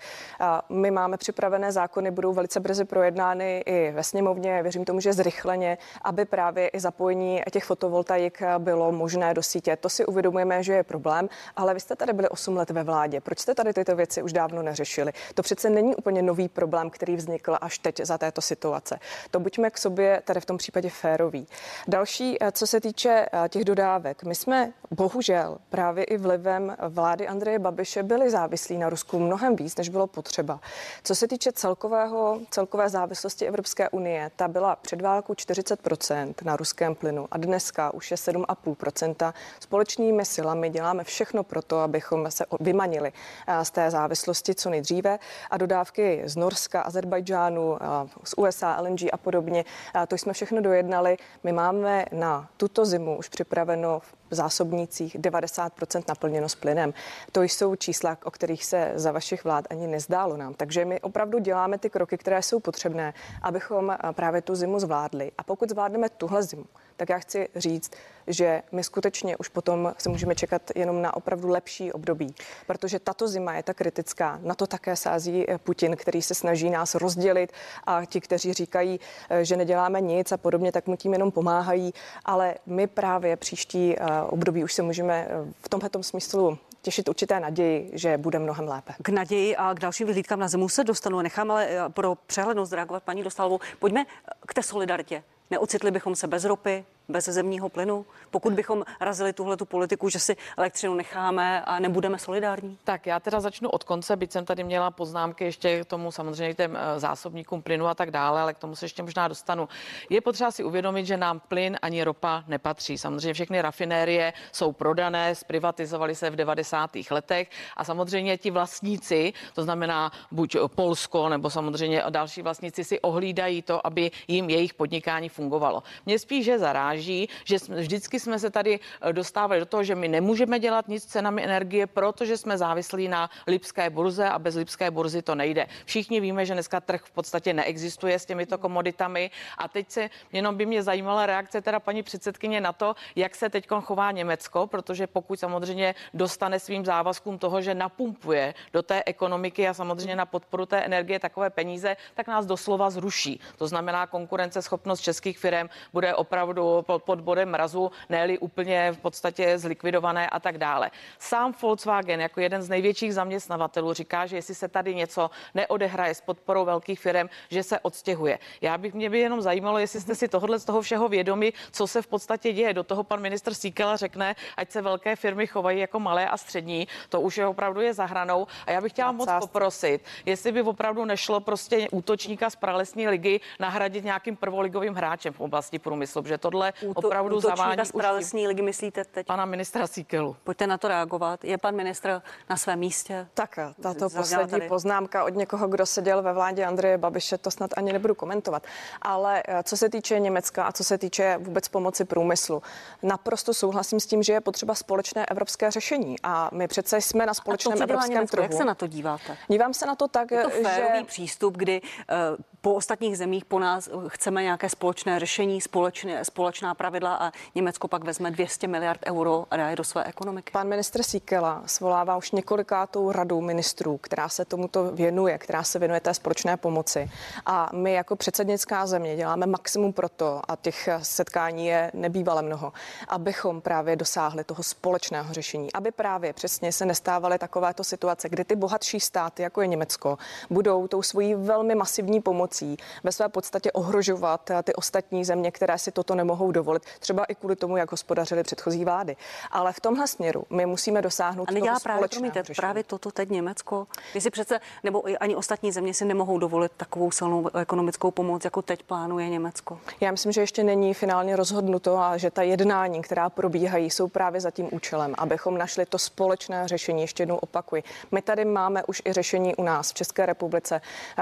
[0.69, 5.79] my máme připravené zákony, budou velice brzy projednány i ve sněmovně, věřím tomu, že zrychleně,
[6.03, 9.77] aby právě i zapojení těch fotovoltaik bylo možné do sítě.
[9.77, 10.07] To si
[10.43, 13.21] uvědomujeme, že je problém, ale vy jste tady byli 8 let ve vládě.
[13.21, 15.13] Proč jste tady tyto věci už dávno neřešili?
[15.35, 18.99] To přece není úplně nový problém, který vznikl až teď za této situace.
[19.31, 21.47] To buďme k sobě tady v tom případě férový.
[21.89, 27.29] Další, eh, co se týče eh, těch dodávek, my jsme bohužel právě i vlivem vlády
[27.29, 30.61] Andreje Babiše byli závislí na Rusku mnohem víc, než bylo potřeba.
[31.05, 36.95] Co se týče celkového, celkové závislosti Evropské unie, ta byla před válkou 40% na ruském
[36.95, 39.33] plynu a dneska už je 7,5%.
[39.61, 40.71] Společnými silami.
[40.71, 43.12] Děláme všechno pro to, abychom se vymanili
[43.47, 45.19] eh, z té závislosti co nejdříve.
[45.51, 49.65] A dodávky z Norska, Azerbajdžánu, eh, z USA, LNG a podobně,
[50.09, 51.17] to jsme všechno dojednali.
[51.45, 56.95] My máme na tuto zimu už připraveno v zásobnících 90% naplněno s plynem.
[57.33, 60.55] To jsou čísla, o kterých se za vašich vlád ani nezdálo nám.
[60.55, 65.33] Takže my opravdu děláme ty kroky, které jsou potřebné, abychom právě tu zimu zvládli.
[65.39, 66.65] A pokud zvládneme tuhle zimu,
[66.97, 67.91] tak já chci říct,
[68.27, 72.35] že my skutečně už potom se můžeme čekat jenom na opravdu lepší období,
[72.67, 74.39] protože tato zima je tak kritická.
[74.43, 77.53] Na to také sází eh, Putin, který se snaží nás rozdělit
[77.87, 81.95] a ti, kteří říkají, eh, že neděláme nic a podobně, tak mu tím jenom pomáhají,
[82.25, 85.29] ale my právě příští eh, období už se můžeme
[85.62, 88.93] v tomto smyslu těšit určité naději, že bude mnohem lépe.
[89.02, 91.21] K naději a k dalším vyhlídkám na zimu se dostanu.
[91.21, 93.61] Nechám ale pro přehlednost reagovat paní Dostalvou.
[93.79, 94.05] Pojďme
[94.47, 95.23] k té solidaritě.
[95.50, 100.19] Neocitli bychom se bez ropy, bez zemního plynu, pokud bychom razili tuhle tu politiku, že
[100.19, 102.78] si elektřinu necháme a nebudeme solidární?
[102.85, 106.54] Tak já teda začnu od konce, byť jsem tady měla poznámky ještě k tomu samozřejmě
[106.54, 109.69] těm eh, zásobníkům plynu a tak dále, ale k tomu se ještě možná dostanu.
[110.11, 112.99] Je potřeba si uvědomit, že nám plyn ani ropa nepatří.
[112.99, 116.90] Samozřejmě všechny rafinérie jsou prodané, zprivatizovaly se v 90.
[117.11, 123.62] letech a samozřejmě ti vlastníci, to znamená buď Polsko nebo samozřejmě další vlastníci si ohlídají
[123.62, 125.83] to, aby jim jejich podnikání fungovalo.
[126.07, 129.95] Mě spíše zaráží, snaží, že jsme, vždycky jsme se tady eh, dostávali do toho, že
[129.95, 134.55] my nemůžeme dělat nic s cenami energie, protože jsme závislí na Lipské burze a bez
[134.55, 135.67] Lipské burzy to nejde.
[135.85, 140.57] Všichni víme, že dneska trh v podstatě neexistuje s těmito komoditami a teď se jenom
[140.57, 145.07] by mě zajímala reakce teda paní předsedkyně na to, jak se teď chová Německo, protože
[145.07, 150.67] pokud samozřejmě dostane svým závazkům toho, že napumpuje do té ekonomiky a samozřejmě na podporu
[150.67, 153.41] té energie takové peníze, tak nás doslova zruší.
[153.59, 160.29] To znamená, konkurenceschopnost českých firm bude opravdu pod, bodem mrazu, ne úplně v podstatě zlikvidované
[160.29, 160.90] a tak dále.
[161.18, 166.21] Sám Volkswagen jako jeden z největších zaměstnavatelů říká, že jestli se tady něco neodehraje s
[166.21, 168.38] podporou velkých firm, že se odstěhuje.
[168.61, 171.87] Já bych mě by jenom zajímalo, jestli jste si tohle z toho všeho vědomi, co
[171.87, 172.75] se v podstatě děje.
[172.75, 176.88] Do toho pan ministr Síkela řekne, ať se velké firmy chovají jako malé a střední.
[177.09, 178.47] To už je opravdu je zahranou.
[178.66, 183.40] A já bych chtěla moc poprosit, jestli by opravdu nešlo prostě útočníka z pralesní ligy
[183.61, 188.63] nahradit nějakým prvoligovým hráčem v oblasti průmyslu, že tohle Úto, opravdu zavání z pralesní ligy,
[188.63, 189.27] myslíte teď?
[189.27, 190.37] Pana ministra Síkelu.
[190.45, 191.45] Pojďte na to reagovat.
[191.45, 193.27] Je pan ministr na svém místě?
[193.35, 194.69] Tak, tato poslední tady.
[194.69, 198.63] poznámka od někoho, kdo seděl ve vládě Andreje Babiše, to snad ani nebudu komentovat.
[199.03, 202.63] Ale eh, co se týče Německa a co se týče vůbec pomoci průmyslu,
[203.03, 206.17] naprosto souhlasím s tím, že je potřeba společné evropské řešení.
[206.23, 208.43] A my přece jsme na společném to, evropském Německo, trhu.
[208.43, 209.37] Jak se na to díváte?
[209.49, 213.59] Dívám se na to tak, je to že přístup, kdy uh, po ostatních zemích po
[213.59, 216.25] nás chceme nějaké společné řešení, společné,
[216.62, 220.53] společná pravidla a Německo pak vezme 200 miliard euro a dá je do své ekonomiky.
[220.53, 226.01] Pan ministr Síkela svolává už několikátou radu ministrů, která se tomuto věnuje, která se věnuje
[226.01, 227.11] té společné pomoci.
[227.46, 232.72] A my jako předsednická země děláme maximum pro to, a těch setkání je nebývale mnoho,
[233.09, 238.57] abychom právě dosáhli toho společného řešení, aby právě přesně se nestávaly takovéto situace, kdy ty
[238.57, 240.18] bohatší státy, jako je Německo,
[240.51, 245.92] budou tou svojí velmi masivní pomocí ve své podstatě ohrožovat ty ostatní země, které si
[245.92, 249.17] toto nemohou dovolit, třeba i kvůli tomu, jak hospodařili předchozí vlády.
[249.51, 253.87] Ale v tomhle směru my musíme dosáhnout a nedělá právě, promiňte, právě toto teď Německo.
[254.15, 258.62] Vy si přece, nebo ani ostatní země si nemohou dovolit takovou silnou ekonomickou pomoc, jako
[258.62, 259.79] teď plánuje Německo.
[260.01, 264.41] Já myslím, že ještě není finálně rozhodnuto a že ta jednání, která probíhají, jsou právě
[264.41, 267.03] za tím účelem, abychom našli to společné řešení.
[267.03, 267.83] Ještě jednou opakuji.
[268.11, 270.81] My tady máme už i řešení u nás v České republice,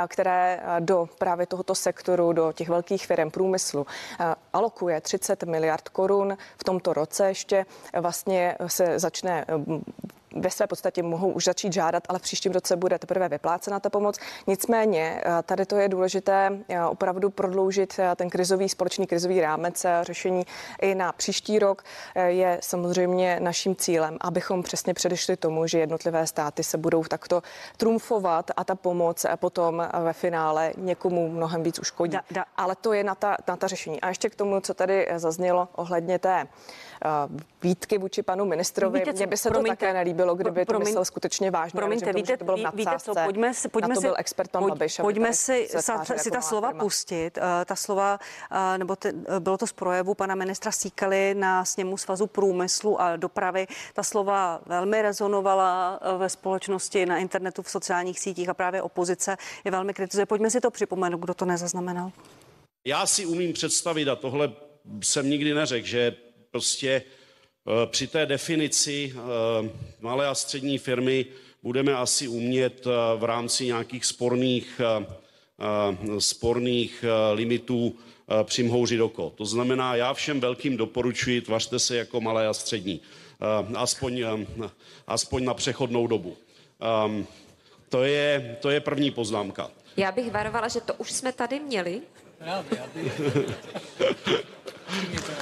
[0.09, 3.87] které do právě tohoto sektoru, do těch velkých firm průmyslu
[4.53, 6.37] alokuje 30 miliard korun.
[6.59, 7.67] V tomto roce ještě
[8.01, 9.45] vlastně se začne
[10.37, 13.91] ve své podstatě mohou už začít žádat, ale v příštím roce bude teprve vyplácena ta
[13.91, 14.19] pomoc.
[14.47, 19.87] Nicméně eh, tady to je důležité eh, opravdu prodloužit eh, ten krizový, společný krizový rámec
[20.03, 20.47] řešení
[20.81, 21.83] i na příští rok
[22.27, 27.43] je samozřejmě naším cílem, abychom přesně předešli tomu, že jednotlivé státy se budou takto
[27.77, 32.13] trumfovat a ta pomoc potom ve finále někomu mnohem víc uškodí.
[32.13, 32.45] Da, da.
[32.57, 34.01] Ale to je na ta, na ta řešení.
[34.01, 36.47] A ještě k tomu, co tady zaznělo ohledně té
[37.63, 39.03] výtky vůči panu ministrovi.
[39.13, 41.79] Mně by se promiňte, to také nelíbilo, kdyby promiň, to myslel skutečně vážně.
[41.79, 44.63] Promiňte, tomu, víte, to bylo v víte co, pojďme si, pojďme to byl expert pan
[44.63, 46.85] pojď, Babiš, pojďme si, sa, si jako ta slova firma.
[46.85, 47.39] pustit.
[47.39, 48.21] Uh, ta slova,
[48.53, 53.01] uh, nebo ty, uh, bylo to z projevu pana ministra Síkaly na sněmu svazu průmyslu
[53.01, 53.67] a dopravy.
[53.95, 59.71] Ta slova velmi rezonovala ve společnosti, na internetu, v sociálních sítích a právě opozice je
[59.71, 60.27] velmi kritizuje.
[60.27, 62.13] Pojďme si to připomenout, kdo to nezaznamenal.
[62.85, 64.53] Já si umím představit, a tohle
[65.03, 66.17] jsem nikdy neřekl, že
[66.51, 67.03] prostě
[67.67, 71.27] Eh, při té definici eh, malé a střední firmy
[71.63, 74.81] budeme asi umět eh, v rámci nějakých sporných,
[76.19, 77.97] sporných limitů
[78.45, 79.31] přimhouřit oko.
[79.31, 83.01] To znamená, já všem velkým doporučuji, tvařte se jako malé a střední.
[83.77, 84.25] Aspoň,
[85.07, 86.37] aspoň na přechodnou dobu.
[86.81, 87.27] Ehm,
[87.89, 89.71] to je, to je první poznámka.
[89.97, 92.01] Já bych varovala, že to už jsme tady měli.
[92.41, 93.21] Já, já bych...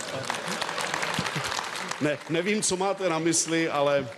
[2.00, 4.08] ne, nevím, co máte na mysli, ale,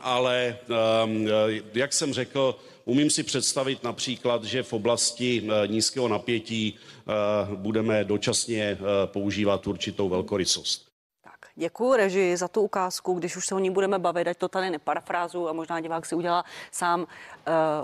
[0.00, 0.58] ale
[1.04, 1.28] um,
[1.74, 8.04] jak jsem řekl, umím si představit například, že v oblasti uh, nízkého napětí uh, budeme
[8.04, 10.87] dočasně používat určitou velkorysost.
[11.58, 14.70] Děkuji režii za tu ukázku, když už se o ní budeme bavit, ať to tady
[14.70, 17.06] neparafrázu a možná divák si udělá sám uh,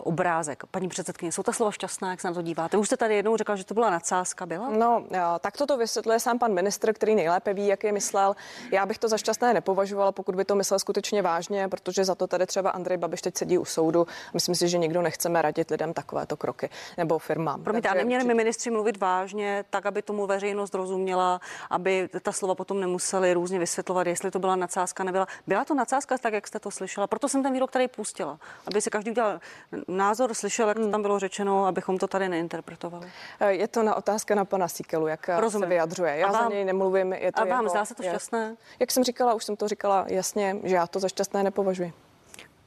[0.03, 0.63] obrázek.
[0.71, 2.77] Paní předsedkyně, jsou ta slova šťastná, jak se na to díváte?
[2.77, 4.71] Už jste tady jednou řekla, že to byla nadsázka, byla?
[4.71, 5.05] No,
[5.41, 8.37] tak to vysvětluje sám pan ministr, který nejlépe ví, jak je myslel.
[8.73, 12.27] Já bych to za šťastné nepovažovala, pokud by to myslel skutečně vážně, protože za to
[12.27, 14.07] tady třeba Andrej Babiš teď sedí u soudu.
[14.35, 17.63] Myslím si, že nikdo nechceme radit lidem takovéto kroky nebo firmám.
[17.63, 22.55] Promiňte, a neměli my ministři mluvit vážně, tak, aby tomu veřejnost rozuměla, aby ta slova
[22.55, 25.27] potom nemuseli různě vysvětlovat, jestli to byla nadsázka, nebyla.
[25.47, 27.07] Byla to nadsázka, tak jak jste to slyšela.
[27.07, 29.41] Proto jsem ten výrok tady pustila, aby si každý udělal
[29.89, 33.09] názor, slyšel, jak to tam bylo řečeno, abychom to tady neinterpretovali.
[33.41, 35.65] Eh, je to na otázka na pana Síkelu, jak eh, Rozumím.
[35.65, 36.17] se vyjadřuje.
[36.17, 37.13] Já vám, za něj nemluvím.
[37.13, 38.45] Je to a vám jeho, zdá se to šťastné?
[38.49, 41.93] Je, jak jsem říkala, už jsem to říkala jasně, že já to za šťastné nepovažuji.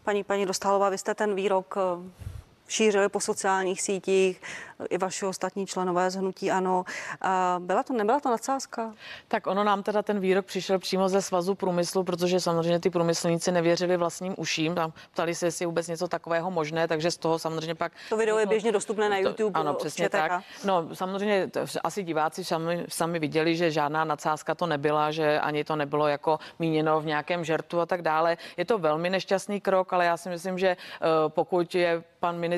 [0.04, 2.28] Paní, paní Dostálová, vy jste ten výrok eh,
[2.68, 4.42] šířili po sociálních sítích,
[4.90, 6.84] i vaši ostatní členové z hnutí ano.
[7.22, 8.94] A byla to, nebyla to nadsázka?
[9.28, 13.52] Tak ono nám teda ten výrok přišel přímo ze svazu průmyslu, protože samozřejmě ty průmyslníci
[13.52, 14.76] nevěřili vlastním uším.
[14.76, 17.92] Tam ptali se, jestli je vůbec něco takového možné, takže z toho samozřejmě pak.
[18.10, 19.54] To video je běžně dostupné na YouTube.
[19.54, 20.32] To, ano, přesně tak.
[20.64, 25.64] No, samozřejmě to, asi diváci sami, sami viděli, že žádná nadsázka to nebyla, že ani
[25.64, 28.38] to nebylo jako míněno v nějakém žertu a tak dále.
[28.58, 32.57] Je to velmi nešťastný krok, ale já si myslím, že uh, pokud je pan ministr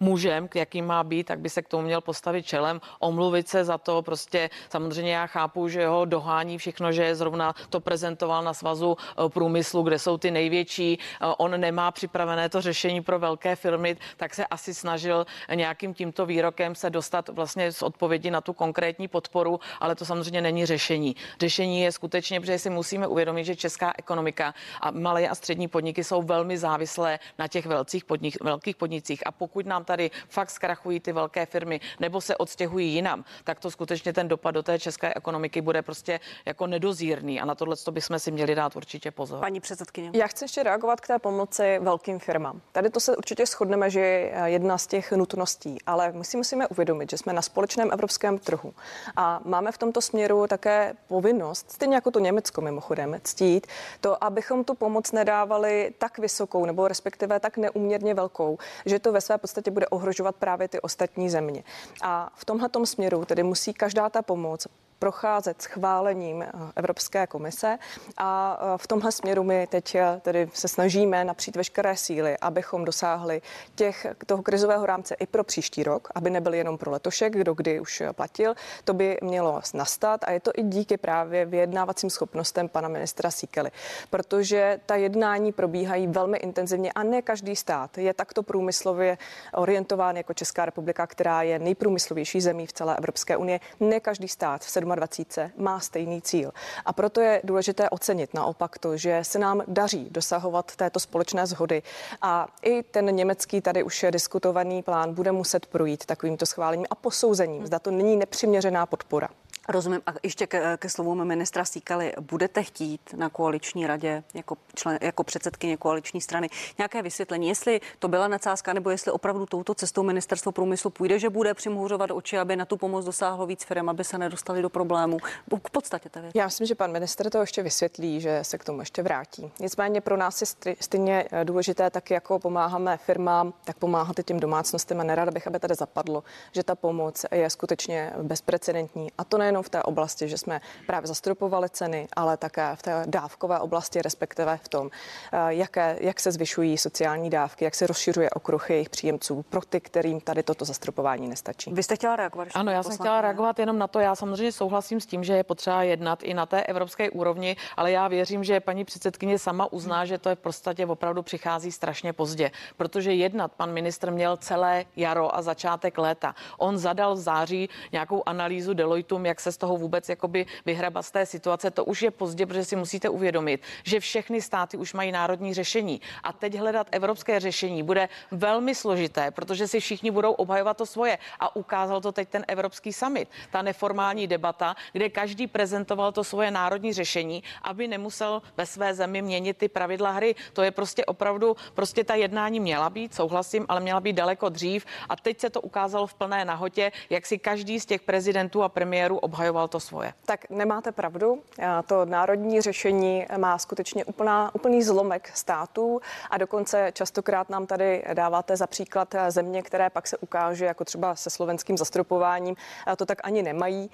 [0.00, 3.78] mužem, jaký má být, tak by se k tomu měl postavit čelem, omluvit se za
[3.78, 4.02] to.
[4.02, 8.96] Prostě samozřejmě já chápu, že ho dohání všechno, že je zrovna to prezentoval na svazu
[8.96, 10.98] eh, průmyslu, kde jsou ty největší.
[10.98, 16.26] Eh, on nemá připravené to řešení pro velké firmy, tak se asi snažil nějakým tímto
[16.26, 21.16] výrokem se dostat vlastně z odpovědi na tu konkrétní podporu, ale to samozřejmě není řešení.
[21.40, 26.04] Řešení je skutečně, protože si musíme uvědomit, že česká ekonomika a malé a střední podniky
[26.04, 29.26] jsou velmi závislé na těch velkých, podnik, velkých podnicích.
[29.26, 33.70] A pokud nám tady fakt zkrachují ty velké firmy nebo se odstěhují jinam, tak to
[33.70, 38.18] skutečně ten dopad do té české ekonomiky bude prostě jako nedozírný a na tohle bychom
[38.18, 39.40] si měli dát určitě pozor.
[39.40, 40.10] Paní předsedkyně.
[40.12, 42.60] Já chci ještě reagovat k té pomoci velkým firmám.
[42.72, 46.66] Tady to se určitě shodneme, že je jedna z těch nutností, ale my si musíme
[46.66, 48.74] uvědomit, že jsme na společném evropském trhu
[49.16, 53.66] a máme v tomto směru také povinnost, stejně jako to Německo mimochodem, ctít
[54.00, 59.20] to, abychom tu pomoc nedávali tak vysokou nebo respektive tak neuměrně velkou, že to ve
[59.30, 61.62] své podstatě bude ohrožovat právě ty ostatní země.
[62.02, 64.66] A v tomhle směru tedy musí každá ta pomoc
[65.00, 67.78] procházet schválením eh, Evropské komise
[68.16, 72.84] a eh, v tomhle směru my teď eh, tedy se snažíme napřít veškeré síly, abychom
[72.84, 73.42] dosáhli
[73.74, 77.80] těch, toho krizového rámce i pro příští rok, aby nebyl jenom pro letošek, kdo kdy
[77.80, 78.54] už platil.
[78.84, 83.70] To by mělo nastat a je to i díky právě vyjednávacím schopnostem pana ministra Síkely,
[84.10, 89.18] protože ta jednání probíhají velmi intenzivně a ne každý stát je takto průmyslově
[89.54, 93.60] orientován jako Česká republika, která je nejprůmyslovější zemí v celé Evropské unie.
[93.80, 96.52] Ne každý stát v 27 má stejný cíl.
[96.84, 101.82] A proto je důležité ocenit naopak to, že se nám daří dosahovat této společné zhody.
[102.22, 106.94] A i ten německý tady už je diskutovaný plán bude muset projít takovýmto schválením a
[106.94, 107.66] posouzením.
[107.66, 109.28] Zda to není nepřiměřená podpora.
[109.70, 110.00] Rozumím.
[110.06, 112.12] A ještě ke, ke slovům ministra Síkaly.
[112.20, 118.08] Budete chtít na koaliční radě jako, člen, jako předsedkyně koaliční strany nějaké vysvětlení, jestli to
[118.08, 122.56] byla nadsázka, nebo jestli opravdu touto cestou ministerstvo průmyslu půjde, že bude přimhůřovat oči, aby
[122.56, 125.18] na tu pomoc dosáhlo víc firm, aby se nedostali do problémů.
[125.62, 126.30] K podstatě té.
[126.34, 129.52] Já myslím, že pan minister to ještě vysvětlí, že se k tomu ještě vrátí.
[129.60, 134.40] Nicméně pro nás je stejně eh, důležité, tak jako pomáháme firmám, tak pomáhat i těm
[134.40, 139.12] domácnostem a nerada bych, aby tady zapadlo, že ta pomoc je skutečně bezprecedentní.
[139.18, 143.04] A to nejenom v té oblasti, že jsme právě zastropovali ceny, ale také v té
[143.06, 144.90] dávkové oblasti, respektive v tom,
[145.32, 149.80] eh, jaké, jak se zvyšují sociální dávky, jak se rozšiřuje okruh jejich příjemců pro ty,
[149.80, 151.72] kterým tady toto zastropování nestačí.
[151.72, 152.48] Vy jste chtěla reagovat?
[152.54, 154.00] Ano, já jsem chtěla reagovat jenom na to.
[154.00, 157.92] Já samozřejmě souhlasím s tím, že je potřeba jednat i na té evropské úrovni, ale
[157.92, 162.12] já věřím, že paní předsedkyně sama uzná, že to je v podstatě opravdu přichází strašně
[162.12, 166.34] pozdě, protože jednat pan ministr měl celé jaro a začátek léta.
[166.58, 171.26] On zadal v září nějakou analýzu Deloitum, se z toho vůbec jakoby vyhrabat z té
[171.26, 171.70] situace.
[171.70, 176.00] To už je pozdě, protože si musíte uvědomit, že všechny státy už mají národní řešení
[176.22, 181.18] a teď hledat evropské řešení bude velmi složité, protože si všichni budou obhajovat to svoje
[181.40, 186.50] a ukázal to teď ten Evropský summit, ta neformální debata, kde každý prezentoval to svoje
[186.50, 190.34] národní řešení, aby nemusel ve své zemi měnit ty pravidla hry.
[190.52, 194.86] To je prostě opravdu, prostě ta jednání měla být, souhlasím, ale měla být daleko dřív
[195.08, 198.68] a teď se to ukázalo v plné nahotě, jak si každý z těch prezidentů a
[198.68, 200.12] premiérů obhajoval to svoje.
[200.26, 201.42] Tak nemáte pravdu.
[201.86, 208.56] To národní řešení má skutečně úplná, úplný zlomek států a dokonce častokrát nám tady dáváte
[208.56, 212.56] za příklad země, které pak se ukáže, jako třeba se slovenským zastropováním,
[212.96, 213.90] to tak ani nemají.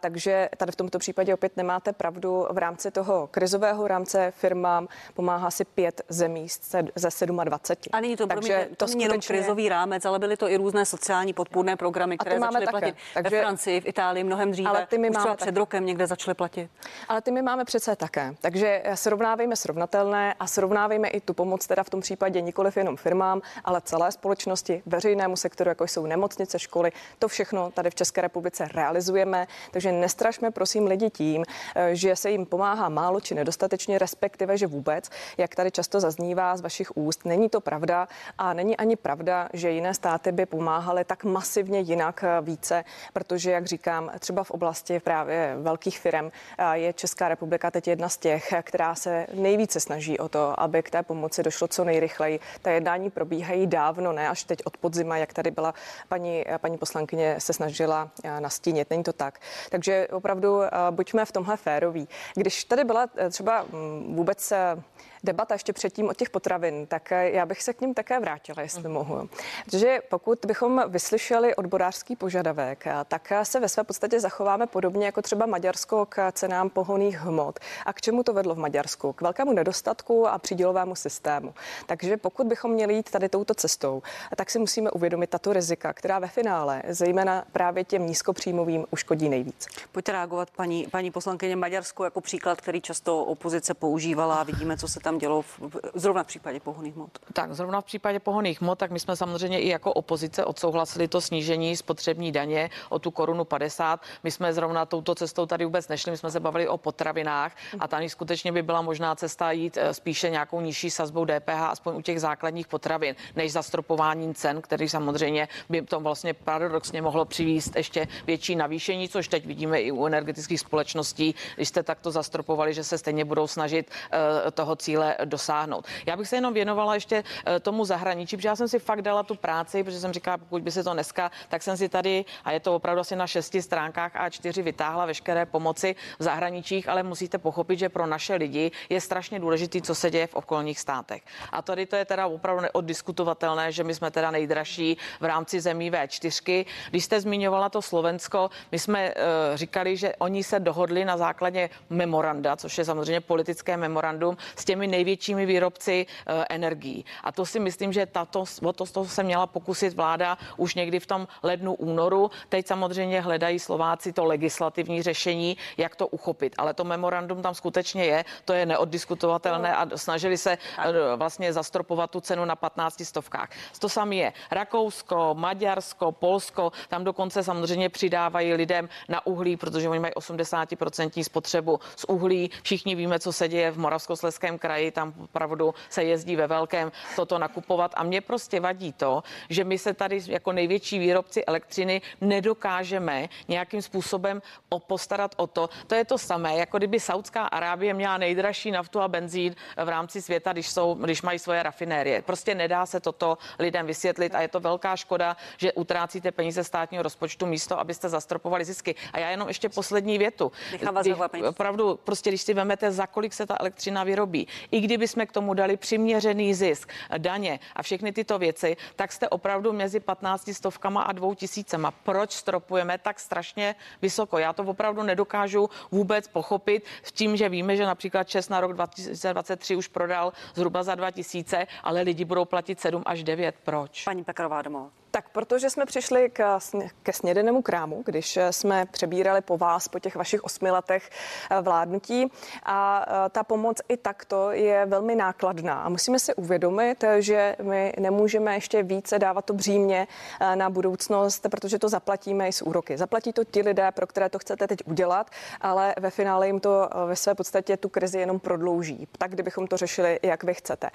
[0.00, 2.46] Takže tady v tomto případě opět nemáte pravdu.
[2.50, 6.46] V rámci toho krizového rámce firmám pomáhá si pět zemí
[6.94, 7.90] ze 27.
[7.92, 10.56] A není to, Takže promiňte, to, to není jenom krizový rámec, ale byly to i
[10.56, 12.78] různé sociální podpůrné programy, které začaly také.
[12.78, 14.71] platit Takže, ve Francii, v Itálii mnohem dříve.
[14.76, 16.70] Ale ty my Už máme před rokem někde začaly platit.
[17.08, 18.34] Ale ty my máme přece také.
[18.40, 23.42] Takže srovnávejme srovnatelné a srovnávejme i tu pomoc teda v tom případě nikoliv jenom firmám,
[23.64, 26.92] ale celé společnosti, veřejnému sektoru, jako jsou nemocnice, školy.
[27.18, 29.46] To všechno tady v České republice realizujeme.
[29.70, 34.66] Takže nestrašme prosím lidi tím, eh, že se jim pomáhá málo či nedostatečně, respektive, že
[34.66, 38.08] vůbec, jak tady často zaznívá z vašich úst, není to pravda
[38.38, 43.50] a není ani pravda, že jiné státy by pomáhaly tak masivně jinak eh, více, protože,
[43.50, 44.61] jak říkám, třeba v oblasti
[45.00, 50.18] právě velkých firm eh, je Česká republika teď jedna z těch, která se nejvíce snaží
[50.18, 52.40] o to, aby k té pomoci došlo co nejrychleji.
[52.62, 55.74] Ta jednání probíhají dávno, ne až teď od podzima, jak tady byla
[56.08, 58.90] paní, paní poslankyně se snažila nastínit.
[58.90, 59.38] Není to tak.
[59.70, 62.08] Takže opravdu buďme v tomhle féroví.
[62.34, 64.76] Když tady byla eh, třeba mm, vůbec eh,
[65.24, 68.62] debata ještě předtím o těch potravin, tak eh, já bych se k ním také vrátila,
[68.62, 68.94] jestli mm.
[68.94, 69.28] mohu.
[69.64, 75.46] Protože pokud bychom vyslyšeli odborářský požadavek, tak se ve své podstatě zachováme podobně jako třeba
[75.46, 77.58] Maďarsko k cenám pohoných hmot.
[77.86, 79.12] A k čemu to vedlo v Maďarsku?
[79.12, 81.54] K velkému nedostatku a přídělovému systému.
[81.86, 84.02] Takže pokud bychom měli jít tady touto cestou,
[84.36, 89.66] tak si musíme uvědomit tato rizika, která ve finále, zejména právě těm nízkopříjmovým, uškodí nejvíc.
[89.92, 94.42] Pojďte reagovat paní, paní poslankyně Maďarsku jako příklad, který často opozice používala.
[94.42, 95.60] Vidíme, co se tam dělo v,
[95.94, 97.18] zrovna v případě pohoných hmot.
[97.32, 101.20] Tak, zrovna v případě pohoných hmot, tak my jsme samozřejmě i jako opozice odsouhlasili to
[101.20, 104.00] snížení spotřební daně o tu korunu 50.
[104.22, 107.88] My jsme zrovna touto cestou tady vůbec nešli, my jsme se bavili o potravinách a
[107.88, 112.02] tady skutečně by byla možná cesta jít eh, spíše nějakou nižší sazbou DPH, aspoň u
[112.02, 118.08] těch základních potravin, než zastropování cen, který samozřejmě by to vlastně paradoxně mohlo přivést ještě
[118.26, 122.98] větší navýšení, což teď vidíme i u energetických společností, když jste takto zastropovali, že se
[122.98, 125.86] stejně budou snažit uh, toho cíle dosáhnout.
[126.06, 129.22] Já bych se jenom věnovala ještě uh, tomu zahraničí, protože já jsem si fakt dala
[129.22, 132.52] tu práci, protože jsem říkala, pokud by se to dneska, tak jsem si tady, a
[132.52, 137.38] je to opravdu asi na šesti stránkách A4 vytáhla veškeré pomoci v zahraničích, ale musíte
[137.38, 141.22] pochopit, že pro naše lidi je strašně důležitý, co se děje v okolních státech.
[141.52, 145.90] A tady to je teda opravdu neoddiskutovatelné, že my jsme teda nejdražší v rámci zemí
[145.90, 146.64] V4.
[146.90, 149.14] Když jste zmiňovala to Slovensko, my jsme uh,
[149.54, 154.86] říkali, že oni se dohodli na základě memoranda, což je samozřejmě politické memorandum, s těmi
[154.92, 157.04] největšími výrobci uh, energií.
[157.24, 161.00] A to si myslím, že tato, o to, to se měla pokusit vláda už někdy
[161.00, 162.30] v tom lednu, únoru.
[162.48, 166.54] Teď samozřejmě hledají Slováci to legislativní řešení, jak to uchopit.
[166.58, 172.10] Ale to memorandum tam skutečně je, to je neoddiskutovatelné a snažili se uh, vlastně zastropovat
[172.10, 173.48] tu cenu na 15 stovkách.
[173.78, 180.00] To samé je Rakousko, Maďarsko, Polsko, tam dokonce samozřejmě přidávají lidem na uhlí, protože oni
[180.00, 182.50] mají 80% spotřebu z uhlí.
[182.62, 186.92] Všichni víme, co se děje v Moravskosleském kraji kraji, tam opravdu se jezdí ve velkém
[187.16, 192.02] toto nakupovat a mě prostě vadí to, že my se tady jako největší výrobci elektřiny
[192.20, 194.42] nedokážeme nějakým způsobem
[194.86, 195.68] postarat o to.
[195.86, 200.22] To je to samé, jako kdyby Saudská Arábie měla nejdražší naftu a benzín v rámci
[200.22, 202.22] světa, když, jsou, když mají svoje rafinérie.
[202.22, 207.02] Prostě nedá se toto lidem vysvětlit a je to velká škoda, že utrácíte peníze státního
[207.02, 208.94] rozpočtu místo, abyste zastropovali zisky.
[209.12, 210.52] A já jenom ještě poslední větu.
[210.70, 211.14] Když,
[211.48, 215.32] opravdu, prostě když si vezmete, za kolik se ta elektřina vyrobí, i kdyby jsme k
[215.32, 221.02] tomu dali přiměřený zisk, daně a všechny tyto věci, tak jste opravdu mezi 15 stovkama
[221.02, 221.90] a dvou tisícema.
[221.90, 224.38] Proč stropujeme tak strašně vysoko?
[224.38, 228.72] Já to opravdu nedokážu vůbec pochopit s tím, že víme, že například Čes na rok
[228.72, 233.54] 2023 už prodal zhruba za 2000, ale lidi budou platit 7 až 9.
[233.64, 234.04] Proč?
[234.04, 234.90] Paní Pekarová domová.
[235.14, 236.58] Tak protože jsme přišli k,
[237.02, 241.10] ke snědenému krámu, když jsme přebírali po vás po těch vašich osmi letech
[241.50, 247.04] eh, vládnutí a eh, ta pomoc i takto je velmi nákladná a musíme si uvědomit,
[247.18, 250.08] že my nemůžeme ještě více dávat to břímě
[250.40, 252.98] eh, na budoucnost, protože to zaplatíme i z úroky.
[252.98, 256.88] Zaplatí to ti lidé, pro které to chcete teď udělat, ale ve finále jim to
[257.06, 259.08] ve své podstatě tu krizi jenom prodlouží.
[259.18, 260.90] Tak kdybychom to řešili, jak vy chcete.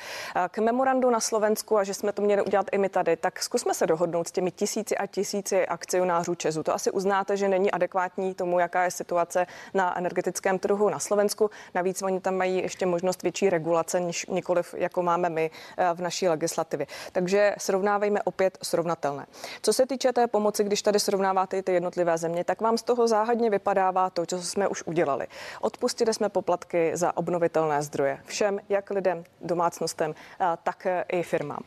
[0.49, 3.73] K memorandu na Slovensku a že jsme to měli udělat i my tady, tak zkusme
[3.73, 6.63] se dohodnout dohodnout s těmi tisíci a tisíci akcionářů Česu.
[6.63, 11.50] To asi uznáte, že není adekvátní tomu, jaká je situace na energetickém trhu na Slovensku.
[11.76, 16.02] Navíc oni tam mají ještě možnost větší regulace, než nikoliv jako máme my eh, v
[16.02, 16.88] naší legislativě.
[17.12, 19.26] Takže srovnávejme opět srovnatelné.
[19.62, 23.08] Co se týče té pomoci, když tady srovnáváte ty jednotlivé země, tak vám z toho
[23.08, 25.28] záhadně vypadává to, co jsme už udělali.
[25.62, 31.62] Odpustili jsme poplatky za obnovitelné zdroje všem, jak lidem, domácnostem, eh, tak i firmám.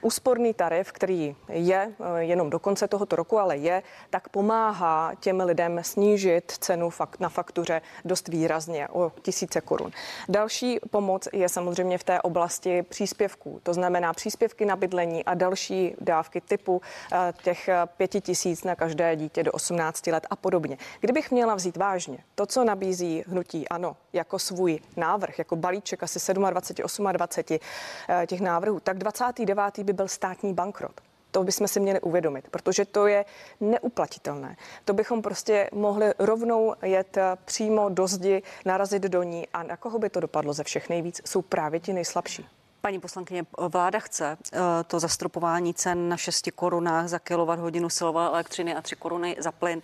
[0.00, 5.12] Eh, úsporný tarif, který je eh, jenom do konce tohoto roku, ale je, tak pomáhá
[5.20, 9.90] těm lidem snížit cenu na faktuře dost výrazně o tisíce korun.
[10.28, 15.94] Další pomoc je samozřejmě v té oblasti příspěvků, to znamená příspěvky na bydlení a další
[16.00, 16.82] dávky typu
[17.12, 20.78] eh, těch pěti tisíc na každé dítě do 18 let a podobně.
[21.00, 26.34] Kdybych měla vzít vážně to, co nabízí hnutí ANO jako svůj návrh, jako balíček asi
[26.34, 27.60] 27, 28
[28.08, 31.00] eh, těch návrhů, tak 29 by byl státní bankrot.
[31.30, 33.24] To bychom si měli uvědomit, protože to je
[33.60, 34.56] neuplatitelné.
[34.84, 39.98] To bychom prostě mohli rovnou jet přímo do zdi, narazit do ní a na koho
[39.98, 42.46] by to dopadlo ze všech nejvíc, jsou právě ti nejslabší.
[42.80, 48.26] Paní poslankyně, vláda chce eh, to zastropování cen na 6 korunách za kilowatt hodinu silové
[48.26, 49.82] elektřiny a 3 koruny za plyn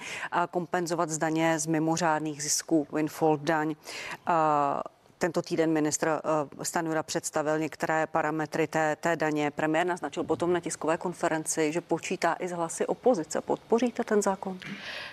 [0.50, 3.74] kompenzovat zdaně z mimořádných zisků, windfall daň.
[5.18, 9.50] Tento týden ministr uh, Stanura představil některé parametry té, té daně.
[9.50, 13.40] Premiér naznačil potom na tiskové konferenci, že počítá i z hlasy opozice.
[13.40, 14.58] Podpoříte ten zákon?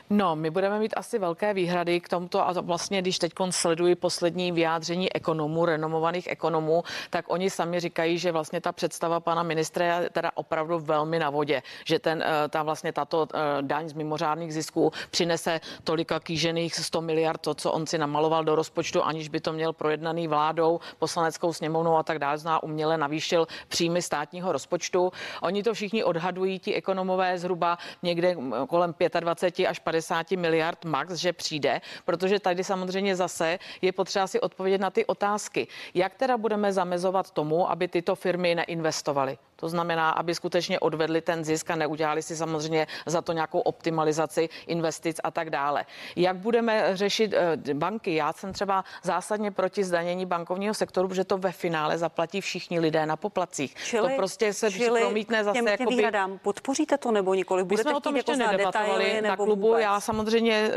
[0.09, 4.51] No, my budeme mít asi velké výhrady k tomuto a vlastně, když teď sleduji poslední
[4.51, 10.09] vyjádření ekonomů, renomovaných ekonomů, tak oni sami říkají, že vlastně ta představa pana ministra je
[10.09, 14.53] teda opravdu velmi na vodě, že ten, eh, ta vlastně tato eh, daň z mimořádných
[14.53, 19.39] zisků přinese tolika kýžených 100 miliard, to, co on si namaloval do rozpočtu, aniž by
[19.39, 25.11] to měl projednaný vládou, poslaneckou sněmovnou a tak dále, zná uměle navýšil příjmy státního rozpočtu.
[25.41, 28.35] Oni to všichni odhadují, ti ekonomové zhruba někde
[28.67, 34.27] kolem 25 až 50 50 miliard max, že přijde, protože tady samozřejmě zase je potřeba
[34.27, 35.67] si odpovědět na ty otázky.
[35.93, 39.37] Jak teda budeme zamezovat tomu, aby tyto firmy neinvestovaly?
[39.55, 44.49] To znamená, aby skutečně odvedli ten zisk a neudělali si samozřejmě za to nějakou optimalizaci
[44.67, 45.85] investic a tak dále.
[46.15, 48.15] Jak budeme řešit eh, banky?
[48.15, 53.05] Já jsem třeba zásadně proti zdanění bankovního sektoru, protože to ve finále zaplatí všichni lidé
[53.05, 53.75] na poplacích.
[53.85, 56.39] Čili, to prostě se čili promítne zase jako výhradám.
[56.43, 57.63] Podpoříte to nebo nikoli?
[57.63, 59.67] Budete My jsme o tom ještě jako nedebatovali na klubu.
[59.67, 59.81] Vůbec?
[59.81, 60.71] Já samozřejmě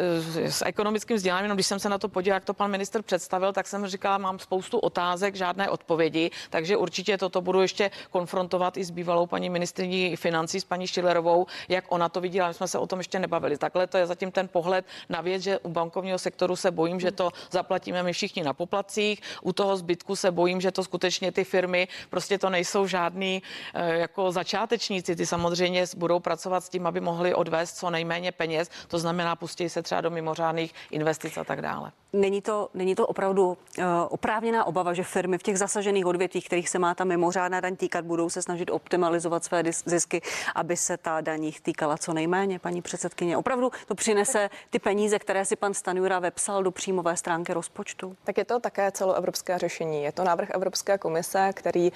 [0.45, 3.53] eh, s ekonomickým vzděláním, když jsem se na to podíval, jak to pan minister představil,
[3.53, 8.85] tak jsem říkala, mám spoustu otázek, žádné odpovědi, takže určitě toto budu ještě konfrontovat i
[8.85, 12.49] s bývalou paní ministriní financí, s paní Šilerovou, jak ona to viděla.
[12.49, 13.59] My jsme se o tom ještě nebavili.
[13.59, 17.11] Takhle to je zatím ten pohled na věc, že u bankovního sektoru se bojím, že
[17.12, 18.95] to zaplatíme my všichni na poplacích.
[19.42, 23.42] U toho zbytku se bojím, že to skutečně ty firmy prostě to nejsou žádný
[23.74, 25.16] eh, jako začátečníci.
[25.16, 28.70] Ty samozřejmě budou pracovat s tím, aby mohli odvést co nejméně peněz.
[28.88, 31.92] To znamená, pustí se třeba do mimořádných investic a tak dále.
[32.12, 36.69] Není to, není to opravdu uh, oprávněná obava, že firmy v těch zasažených odvětvích, kterých
[36.69, 40.23] se má ta mimořádná daň týkat, budou se snažit optimalizovat své zisky,
[40.55, 43.37] aby se ta daň jich týkala co nejméně, paní předsedkyně.
[43.37, 48.16] Opravdu to přinese ty peníze, které si pan Stanjura vepsal do příjmové stránky rozpočtu?
[48.25, 50.03] Tak je to také celoevropské řešení.
[50.03, 51.92] Je to návrh Evropské komise, který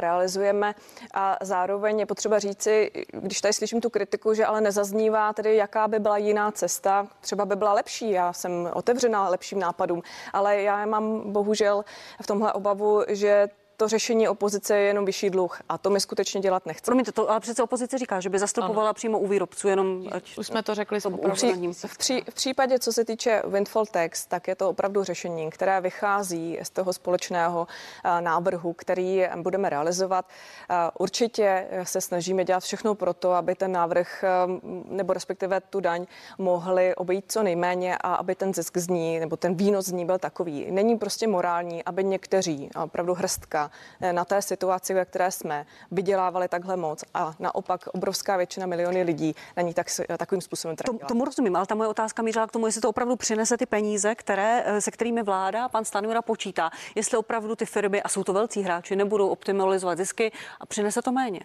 [0.00, 0.74] realizujeme
[1.14, 5.88] a zároveň je potřeba říci, když tady slyším tu kritiku, že ale nezaznívá tedy, jaká
[5.88, 8.10] by byla jiná cesta, třeba by byla lepší.
[8.10, 10.02] Já jsem otevřená dalším nápadům.
[10.32, 11.84] Ale já mám bohužel
[12.22, 13.48] v tomhle obavu, že
[13.78, 16.84] to řešení opozice je jenom vyšší dluh a to my skutečně dělat nechceme.
[16.84, 18.94] Promiňte, to ale přece opozice říká, že by zastupovala ano.
[18.94, 21.52] přímo u výrobců, jenom ať Už jsme to řekli to při,
[21.86, 25.80] v, pří, v případě, co se týče windfall tax, tak je to opravdu řešení, které
[25.80, 30.24] vychází z toho společného uh, návrhu, který budeme realizovat.
[30.70, 34.24] Uh, určitě se snažíme dělat všechno pro to, aby ten návrh
[34.88, 36.06] nebo respektive tu daň
[36.38, 40.04] mohli obejít co nejméně a aby ten zisk z ní nebo ten výnos z ní
[40.04, 40.70] byl takový.
[40.70, 43.67] Není prostě morální, aby někteří, opravdu hrstka,
[44.00, 49.02] Eh, na té situaci, ve které jsme, vydělávali takhle moc a naopak obrovská většina miliony
[49.02, 51.08] lidí na ní tak, takovým způsobem tratila.
[51.08, 54.14] Tomu rozumím, ale ta moje otázka mířila k tomu, jestli to opravdu přinese ty peníze,
[54.14, 56.70] které, eh, se kterými vláda pan Stanura počítá.
[56.94, 61.12] Jestli opravdu ty firmy, a jsou to velcí hráči, nebudou optimalizovat zisky a přinese to
[61.12, 61.40] méně.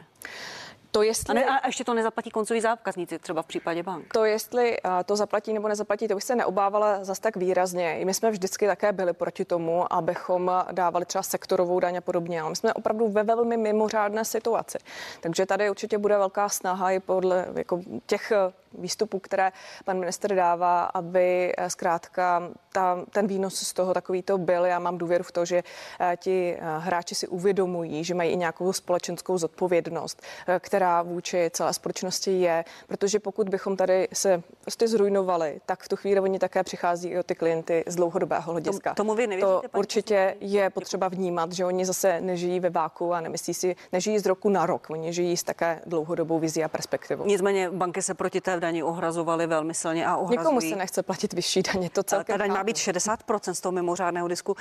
[0.96, 1.32] To jestli...
[1.32, 4.14] A, ne, a ještě to nezaplatí koncoví zákazníci, třeba v případě bank.
[4.14, 8.00] To jestli to zaplatí nebo nezaplatí, to bych se neobávala zas tak výrazně.
[8.00, 12.42] I my jsme vždycky také byli proti tomu, abychom dávali třeba sektorovou daň a podobně.
[12.42, 14.78] Ale my jsme opravdu ve velmi mimořádné situaci.
[15.22, 18.32] Takže tady určitě bude velká snaha i podle jako těch
[18.78, 19.52] výstupů, které
[19.86, 24.66] pan minister dává, aby eh, zkrátka ta, ten výnos z toho takový to byl.
[24.66, 25.64] Já mám důvěru v to, že
[26.00, 30.22] eh, ti eh, hráči si uvědomují, že mají i nějakou společenskou zodpovědnost,
[30.60, 35.96] která vůči celé společnosti je, protože pokud bychom tady se prostě zrujnovali, tak v tu
[35.96, 38.94] chvíli oni také přichází i o ty klienty z dlouhodobého hlediska.
[38.94, 43.22] Tomu vy nevěříte, to určitě je potřeba vnímat, že oni zase nežijí ve váku a
[43.22, 47.26] nemyslí si, nežijí z roku na rok, oni žijí s také dlouhodobou vizí a perspektivou.
[47.26, 50.40] Nicméně banky se proti té daní ohrazovali velmi silně a ohrazují.
[50.40, 52.34] Nikomu se nechce platit vyšší daně, to celkem.
[52.34, 54.56] Ta daň má být 60% z toho mimořádného disku.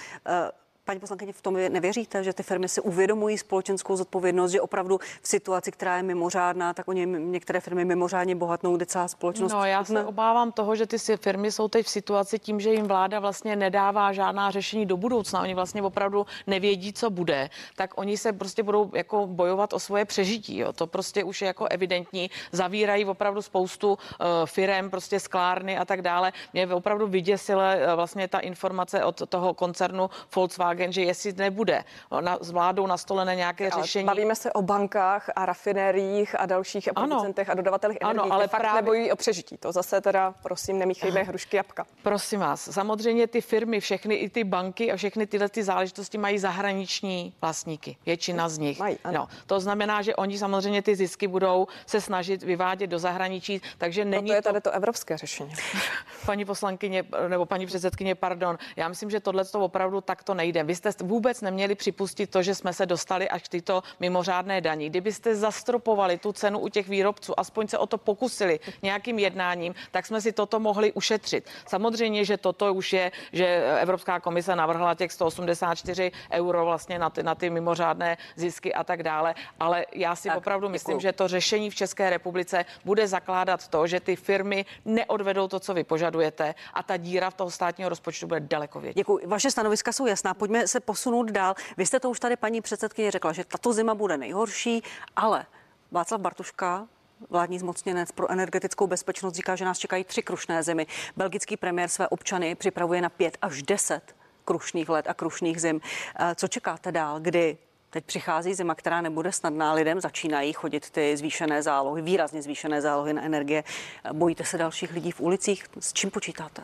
[0.84, 5.28] Paní poslankyně, v tom nevěříte, že ty firmy si uvědomují společenskou zodpovědnost, že opravdu v
[5.28, 9.52] situaci, která je mimořádná, tak oni některé firmy mimořádně bohatnou, kde celá společnost.
[9.52, 12.86] No, já se obávám toho, že ty firmy jsou teď v situaci tím, že jim
[12.86, 15.40] vláda vlastně nedává žádná řešení do budoucna.
[15.42, 20.04] Oni vlastně opravdu nevědí, co bude, tak oni se prostě budou jako bojovat o svoje
[20.04, 20.58] přežití.
[20.58, 20.72] Jo.
[20.72, 22.30] To prostě už je jako evidentní.
[22.52, 23.96] Zavírají opravdu spoustu uh,
[24.44, 26.32] firem, prostě sklárny a tak dále.
[26.52, 31.84] Mě opravdu vyděsila uh, vlastně ta informace od toho koncernu Volkswagen Volkswagen, že jestli nebude
[32.20, 34.04] na, s vládou nastolené nějaké ale řešení.
[34.04, 38.60] Bavíme se o bankách a rafinériích a dalších producentech a dodavatelích energií, ano, ale fakt
[38.60, 38.82] právě...
[38.82, 39.56] nebojí o přežití.
[39.56, 41.86] To zase teda, prosím, nemíchejme hrušky jabka.
[42.02, 46.38] Prosím vás, samozřejmě ty firmy, všechny i ty banky a všechny tyhle ty záležitosti mají
[46.38, 47.96] zahraniční vlastníky.
[48.06, 48.78] Většina z nich.
[48.78, 53.62] Mají, no, to znamená, že oni samozřejmě ty zisky budou se snažit vyvádět do zahraničí,
[53.78, 55.52] takže není to je tady to evropské řešení.
[56.26, 60.74] paní poslankyně nebo paní předsedkyně, pardon, já myslím, že tohle to opravdu takto nejde vy
[60.74, 64.90] jste vůbec neměli připustit to, že jsme se dostali až k tyto mimořádné daní.
[64.90, 70.06] Kdybyste zastropovali tu cenu u těch výrobců, aspoň se o to pokusili nějakým jednáním, tak
[70.06, 71.48] jsme si toto mohli ušetřit.
[71.66, 77.22] Samozřejmě, že toto už je, že Evropská komise navrhla těch 184 euro vlastně na ty,
[77.22, 80.72] na ty mimořádné zisky a tak dále, ale já si tak, opravdu děkuju.
[80.72, 85.60] myslím, že to řešení v České republice bude zakládat to, že ty firmy neodvedou to,
[85.60, 88.96] co vy požadujete a ta díra v toho státního rozpočtu bude daleko větší.
[88.96, 89.26] Děkuji.
[89.26, 90.34] Vaše stanoviska jsou jasná.
[90.34, 91.54] Pojďme pojďme se posunout dál.
[91.76, 94.82] Vy jste to už tady paní předsedkyně řekla, že tato zima bude nejhorší,
[95.16, 95.46] ale
[95.90, 96.88] Václav Bartuška,
[97.30, 100.86] vládní zmocněnec pro energetickou bezpečnost, říká, že nás čekají tři krušné zimy.
[101.16, 105.80] Belgický premiér své občany připravuje na pět až deset krušných let a krušných zim.
[106.18, 107.58] Eh, co čekáte dál, kdy
[107.90, 109.72] Teď přichází zima, která nebude snadná.
[109.72, 113.64] Lidem začínají chodit ty zvýšené zálohy, výrazně zvýšené zálohy na energie.
[114.12, 115.64] Bojíte se dalších lidí v ulicích?
[115.80, 116.62] S čím počítáte?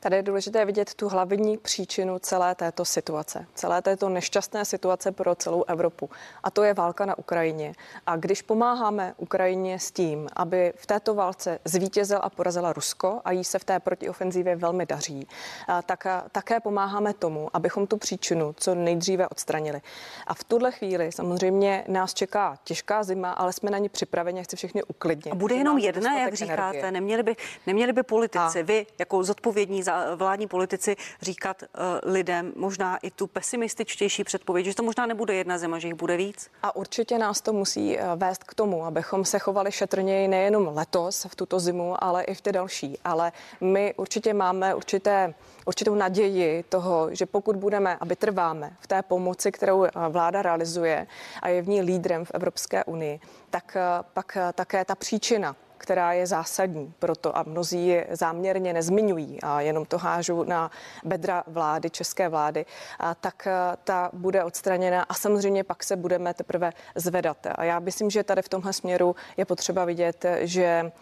[0.00, 5.34] Tady je důležité vidět tu hlavní příčinu celé této situace, celé této nešťastné situace pro
[5.34, 6.10] celou Evropu.
[6.42, 7.74] A to je válka na Ukrajině.
[8.06, 13.32] A když pomáháme Ukrajině s tím, aby v této válce zvítězil a porazila Rusko a
[13.32, 15.28] jí se v té protiofenzívě velmi daří,
[15.86, 19.80] tak také pomáháme tomu, abychom tu příčinu co nejdříve odstranili.
[20.26, 24.56] A v tuhle chvíli samozřejmě nás čeká těžká zima, ale jsme na ní připraveni, chci
[24.56, 25.32] všechny uklidnit.
[25.32, 26.92] A bude jenom jedna, jak říkáte, energie.
[26.92, 28.62] neměli by, neměli by politici, a...
[28.62, 34.74] vy jako zodpovědní za vládní politici říkat uh, lidem možná i tu pesimističtější předpověď, že
[34.74, 36.50] to možná nebude jedna zima, že jich bude víc?
[36.62, 41.26] A určitě nás to musí eh, vést k tomu, abychom se chovali šetrněji nejenom letos
[41.30, 42.98] v tuto zimu, ale i v ty další.
[43.04, 45.34] Ale my určitě máme určité
[45.66, 51.06] určitou naději toho, že pokud budeme a vytrváme v té pomoci, kterou eh, vláda realizuje
[51.42, 53.76] a je v ní lídrem v Evropské unii, tak
[54.12, 59.60] pak také ta příčina která je zásadní pro to a mnozí je záměrně nezmiňují a
[59.60, 60.70] jenom to hážou na
[61.04, 62.66] bedra vlády, české vlády,
[62.98, 63.48] a tak
[63.84, 67.36] ta bude odstraněna a samozřejmě pak se budeme teprve zvedat.
[67.54, 70.92] A já myslím, že tady v tomhle směru je potřeba vidět, že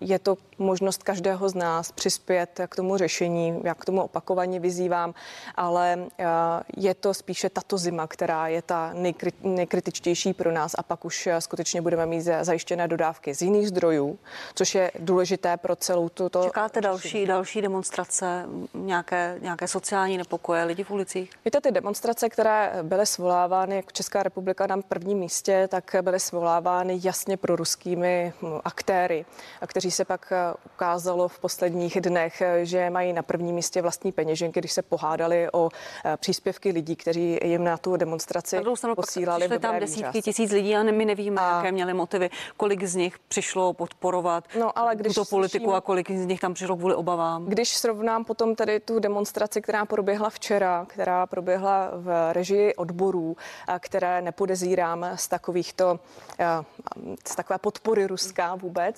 [0.00, 3.60] je to možnost každého z nás přispět k tomu řešení.
[3.64, 5.14] Já k tomu opakovaně vyzývám,
[5.54, 5.98] ale
[6.76, 8.92] je to spíše tato zima, která je ta
[9.42, 14.01] nejkritičtější pro nás a pak už skutečně budeme mít zajištěné dodávky z jiných zdrojů,
[14.54, 16.44] což je důležité pro celou tuto.
[16.44, 21.30] Čekáte další, další demonstrace, nějaké, nějaké sociální nepokoje, lidi v ulicích?
[21.44, 27.00] Víte, ty demonstrace, které byly svolávány jako Česká republika na prvním místě, tak byly svolávány
[27.02, 29.24] jasně pro ruskými hm, aktéry,
[29.66, 34.12] kteří se pak eh, ukázalo v posledních dnech, eh, že mají na prvním místě vlastní
[34.12, 35.68] peněženky, když se pohádali o
[36.04, 38.60] eh, příspěvky lidí, kteří jim na tu demonstraci
[38.94, 39.48] posílali.
[39.48, 41.56] Pak tam desítky tisíc lidí a my nevíme, a...
[41.56, 45.80] jaké měli motivy, kolik z nich přišlo podporovat no, ale když tuto politiku slyším, a
[45.80, 47.44] kolik z nich tam přišlo kvůli obavám.
[47.44, 53.36] Když srovnám potom tedy tu demonstraci, která proběhla včera, která proběhla v režii odborů,
[53.78, 56.00] které nepodezírám z takovýchto,
[57.26, 58.96] z takové podpory Ruska vůbec,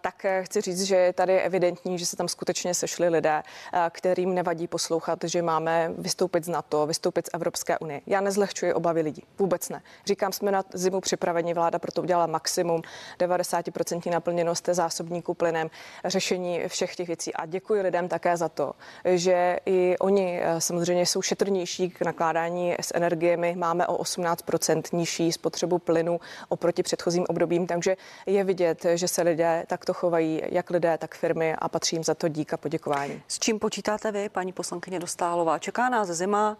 [0.00, 3.42] tak chci říct, že je tady evidentní, že se tam skutečně sešli lidé,
[3.90, 8.00] kterým nevadí poslouchat, že máme vystoupit z NATO, vystoupit z Evropské unie.
[8.06, 9.82] Já nezlehčuji obavy lidí, vůbec ne.
[10.06, 12.82] Říkám, jsme na zimu připraveni, vláda proto udělala maximum,
[13.18, 15.70] 90% naplněnost zásobníků plynem,
[16.04, 17.34] řešení všech těch věcí.
[17.34, 18.72] A děkuji lidem také za to,
[19.04, 23.54] že i oni eh, samozřejmě jsou šetrnější k nakládání s energiemi.
[23.58, 27.96] Máme o 18% nižší spotřebu plynu oproti předchozím obdobím, takže
[28.26, 32.14] je vidět, že se lidé takto chovají, jak lidé, tak firmy a patří jim za
[32.14, 33.22] to dík a poděkování.
[33.28, 35.58] S čím počítáte vy, paní poslankyně Dostálová?
[35.58, 36.56] Čeká nás zima,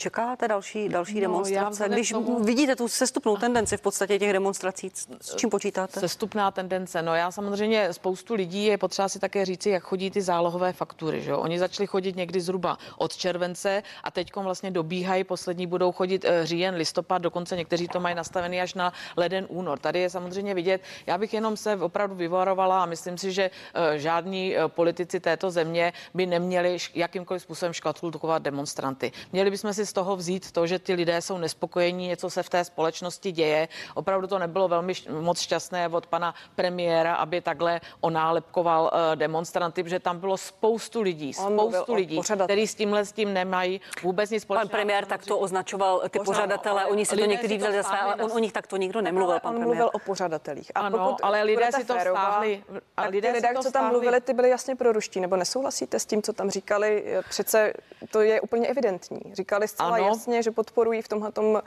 [0.00, 1.88] Čekáte další, další no, demonstrace?
[1.88, 2.44] Když tomu...
[2.44, 4.90] vidíte tu sestupnou tendenci v podstatě těch demonstrací,
[5.20, 6.00] s čím počítáte?
[6.00, 7.02] Sestupná tendence.
[7.02, 11.22] No já samozřejmě spoustu lidí je potřeba si také říci, jak chodí ty zálohové faktury.
[11.22, 11.34] Že?
[11.34, 16.46] Oni začali chodit někdy zhruba od července a teď vlastně dobíhají, poslední budou chodit eh,
[16.46, 19.78] říjen, listopad, dokonce někteří to mají nastavený až na leden, únor.
[19.78, 23.98] Tady je samozřejmě vidět, já bych jenom se opravdu vyvarovala a myslím si, že eh,
[23.98, 29.12] žádní eh, politici této země by neměli jakýmkoliv způsobem škatulkovat demonstranty.
[29.32, 32.48] Měli bychom si z toho vzít to, že ty lidé jsou nespokojení, něco se v
[32.48, 33.68] té společnosti děje.
[33.94, 39.98] Opravdu to nebylo velmi moc šťastné od pana premiéra, aby takhle onálepkoval uh, demonstranty, protože
[39.98, 44.68] tam bylo spoustu lidí, spoustu lidí, kteří s tímhle s tím nemají vůbec nic společného.
[44.68, 48.32] Pan premiér takto označoval ty pořadatele, oni si to někteří vzali za své, ale on
[48.32, 49.40] o nich takto nikdo nemluvil.
[49.40, 50.72] Pan on mluvil o pořadatelích.
[50.74, 52.64] A ano, ale lidé si to stáhli.
[52.96, 56.32] A lidé, lidé co tam mluvili, ty byli jasně proruští, nebo nesouhlasíte s tím, co
[56.32, 57.04] tam říkali?
[57.28, 57.72] Přece
[58.10, 59.20] to je úplně evidentní.
[59.32, 60.06] Říkali zcela ano.
[60.06, 61.58] jasně, že podporují v tomhle uh,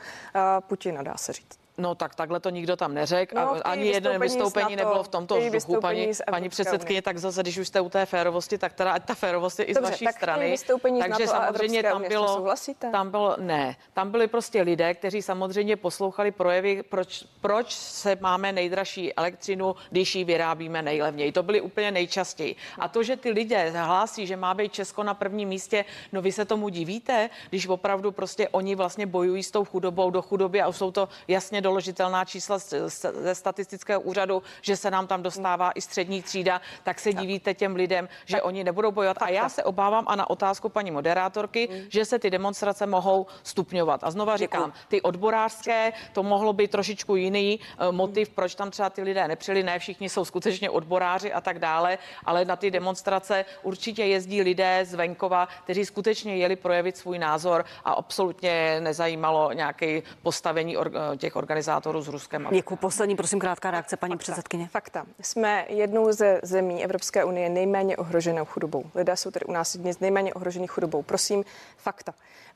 [0.59, 1.62] Putina, dá se říct.
[1.77, 3.35] No tak takhle to nikdo tam neřekl.
[3.35, 5.81] No, ani jedno vystoupení nebylo v tomto vzduchu.
[5.81, 9.15] Paní, paní předsedkyně, tak zase, když už jste u té férovosti, tak teda ať ta
[9.15, 10.55] férovost je i Dobře, z vaší tak strany.
[10.99, 12.55] Takže samozřejmě tam bylo,
[12.91, 18.51] tam bylo, ne, tam byli prostě lidé, kteří samozřejmě poslouchali projevy, proč, proč se máme
[18.51, 21.31] nejdražší elektřinu, když ji vyrábíme nejlevněji.
[21.31, 22.55] To byly úplně nejčastěji.
[22.79, 26.31] A to, že ty lidé hlásí, že má být Česko na prvním místě, no vy
[26.31, 30.71] se tomu divíte, když opravdu prostě oni vlastně bojují s tou chudobou do chudoby a
[30.71, 36.23] jsou to jasně doložitelná čísla ze statistického úřadu, že se nám tam dostává i střední
[36.23, 38.45] třída, tak se divíte těm lidem, že tak.
[38.45, 39.17] oni nebudou bojovat.
[39.17, 39.51] Tak, a já tak.
[39.51, 41.79] se obávám a na otázku paní moderátorky, mm.
[41.89, 44.03] že se ty demonstrace mohou stupňovat.
[44.03, 48.89] A znova říkám, ty odborářské, to mohlo být trošičku jiný uh, motiv, proč tam třeba
[48.89, 49.63] ty lidé nepřili.
[49.63, 54.79] Ne všichni jsou skutečně odboráři a tak dále, ale na ty demonstrace určitě jezdí lidé
[54.83, 61.35] z venkova, kteří skutečně jeli projevit svůj názor a absolutně nezajímalo nějaké postavení or, těch
[61.35, 62.47] organizací organizátorů s Ruskem.
[62.51, 62.75] Děkuji.
[62.75, 64.23] Poslední, prosím, krátká reakce, paní Fakta.
[64.23, 64.67] předsedkyně.
[64.67, 65.05] Fakta.
[65.21, 68.83] Jsme jednou ze zemí Evropské unie nejméně ohroženou chudobou.
[68.95, 71.01] Lidé jsou tedy u nás jedni z nejméně ohrožených chudobou.
[71.03, 71.45] Prosím,
[71.77, 72.13] fakta.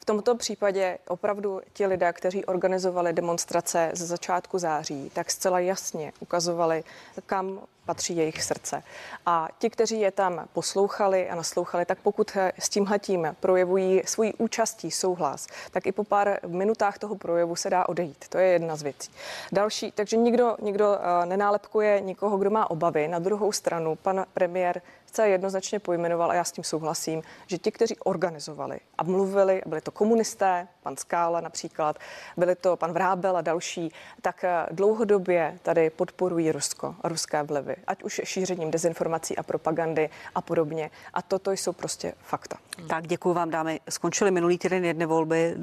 [0.08, 6.14] V tomto případě opravdu ti lidé, kteří organizovali demonstrace ze začátku září, tak zcela jasně
[6.20, 6.84] ukazovali,
[7.26, 8.84] kam patří jejich srdce.
[9.26, 14.92] A ti, kteří je tam poslouchali a naslouchali, tak pokud s tímhletím projevují svůj účastí
[14.92, 18.26] souhlas, tak i po pár minutách toho projevu se dá odejít.
[18.30, 19.12] To je jedna z věcí.
[19.52, 23.08] Další, takže nikdo, nikdo eh, nenálepkuje nikoho, kdo má obavy.
[23.08, 24.82] Na druhou stranu pan premiér
[25.18, 29.82] zcela jednoznačně pojmenoval, a já s tím souhlasím, že ti, kteří organizovali a mluvili, byli
[29.82, 32.00] to komunisté, pan Skála například,
[32.38, 33.92] byli to pan Vrábel a další,
[34.22, 40.10] tak eh, dlouhodobě tady podporují Rusko a ruské vlivy, ať už šířením dezinformací a propagandy
[40.36, 40.92] a podobně.
[41.14, 42.58] A toto jsou prostě fakta.
[42.88, 43.80] Tak děkuji vám, dámy.
[43.90, 45.56] Skončily minulý týden jedny volby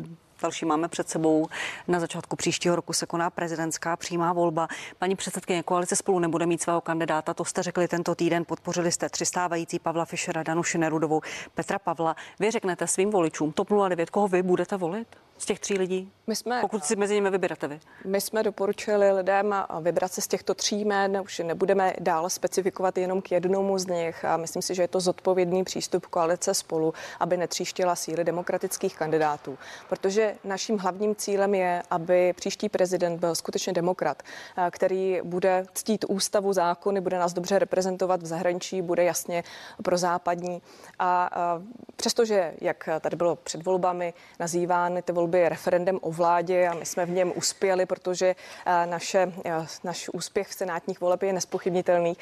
[0.45, 1.49] další máme před sebou.
[1.89, 4.69] Na začátku příštího roku se koná prezidentská přímá volba.
[4.99, 9.09] Paní předsedkyně koalice spolu nebude mít svého kandidáta, to jste řekli tento týden, podpořili jste
[9.09, 11.21] tři stávající Pavla Fischera, Danuši Nerudovou,
[11.55, 12.17] Petra Pavla.
[12.41, 15.09] Vy řeknete svým voličům TOP 09, koho vy budete volit?
[15.45, 16.13] Z těch tří lidí?
[16.27, 17.81] My jsme, pokud si mezi nimi vyberete vy.
[18.05, 23.23] My jsme doporučili lidem vybrat se z těchto tří jmén, už nebudeme dál specifikovat jenom
[23.23, 27.37] k jednomu z nich a myslím si, že je to zodpovědný přístup koalice spolu, aby
[27.37, 29.59] netříštila síly demokratických kandidátů.
[29.89, 34.23] Protože naším hlavním cílem je, aby příští prezident byl skutečně demokrat,
[34.71, 39.45] který bude ctít ústavu, zákony, bude nás dobře reprezentovat v zahraničí, bude jasně
[39.83, 40.63] pro západní.
[40.99, 41.63] A, a
[41.97, 46.87] přestože, jak tady bylo před volbami nazývány ty volby volby referendem o vládě a my
[46.87, 52.17] jsme v něm uspěli, protože eh, naše, eh, naš úspěch v senátních voleb je nespochybnitelný,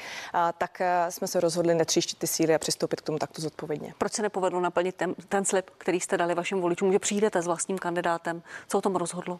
[0.57, 3.93] tak eh, jsme se rozhodli netříštit ty síly a přistoupit k tomu takto zodpovědně.
[3.97, 7.45] Proč se nepovedlo naplnit ten, ten slib, který jste dali vašim voličům, že přijdete s
[7.45, 8.41] vlastním kandidátem?
[8.67, 9.39] Co o tom rozhodlo?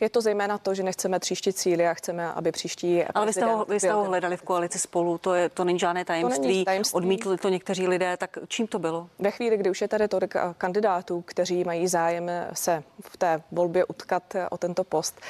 [0.00, 3.04] Je to zejména to, že nechceme tříštit síly a chceme, aby příští.
[3.04, 5.78] Ale vy jste ho, vy jste ho hledali v koalici spolu, to, je, to není
[5.78, 6.42] žádné tajemství.
[6.42, 6.96] To není tajemství.
[6.96, 9.08] Odmítli to někteří lidé, tak čím to bylo?
[9.18, 13.84] Ve chvíli, kdy už je tady tolik kandidátů, kteří mají zájem se v té volbě
[13.84, 15.20] utkat eh, o tento post,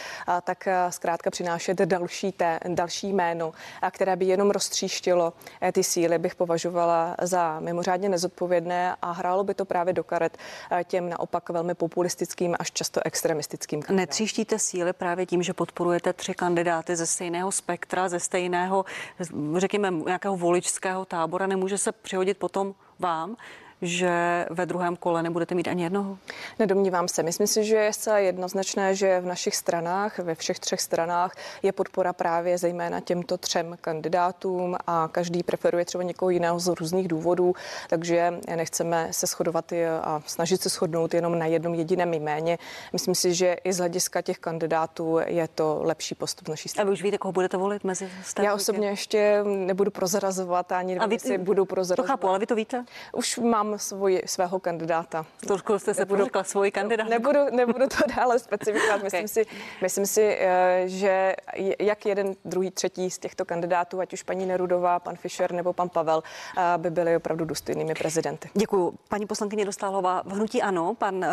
[0.43, 3.53] tak eh, zkrátka přinášet další, té, další jméno,
[3.91, 9.55] které by jenom roztříštilo eh, ty síly, bych považovala za mimořádně nezodpovědné a hrálo by
[9.55, 10.39] to právě do karet
[10.85, 13.97] těm naopak velmi populistickým až často extremistickým kandidátům.
[13.97, 18.85] Netříštíte síly právě tím, že podporujete tři kandidáty ze stejného spektra, ze stejného,
[19.57, 23.37] řekněme, nějakého voličského tábora, nemůže se přihodit potom vám,
[23.83, 26.19] že ve druhém kole nebudete mít ani jednoho?
[26.59, 27.23] Nedomnívám se.
[27.23, 31.73] Myslím si, že je zcela jednoznačné, že v našich stranách, ve všech třech stranách je
[31.73, 37.55] podpora právě zejména těmto třem kandidátům a každý preferuje třeba někoho jiného z různých důvodů,
[37.89, 39.73] takže nechceme se shodovat
[40.03, 42.59] a snažit se shodnout jenom na jednom jediném jméně.
[42.93, 46.87] Myslím si, že i z hlediska těch kandidátů je to lepší postup naší strany.
[46.87, 48.47] A vy už víte, koho budete volit mezi státy?
[48.47, 52.07] Já osobně ještě nebudu prozrazovat ani a vy, budu prozrazovat.
[52.07, 52.85] To chápu, ale vy to víte?
[53.13, 55.27] Už mám mám svůj, svého kandidáta.
[55.47, 57.09] Trošku jste se nebudu, řekla svůj kandidát.
[57.09, 59.03] Nebudu, nebudu to dále specifikovat.
[59.09, 59.29] Myslím, okay.
[59.29, 59.47] si,
[59.83, 61.35] myslím si, eh, že
[61.79, 65.89] jak jeden, druhý, třetí z těchto kandidátů, ať už paní Nerudová, pan Fischer nebo pan
[65.89, 66.23] Pavel,
[66.59, 68.51] eh, by byli opravdu důstojnými prezidenty.
[68.55, 68.95] Děkuji.
[69.09, 71.29] Paní poslankyně Dostálová, v hnutí ano, pan, eh,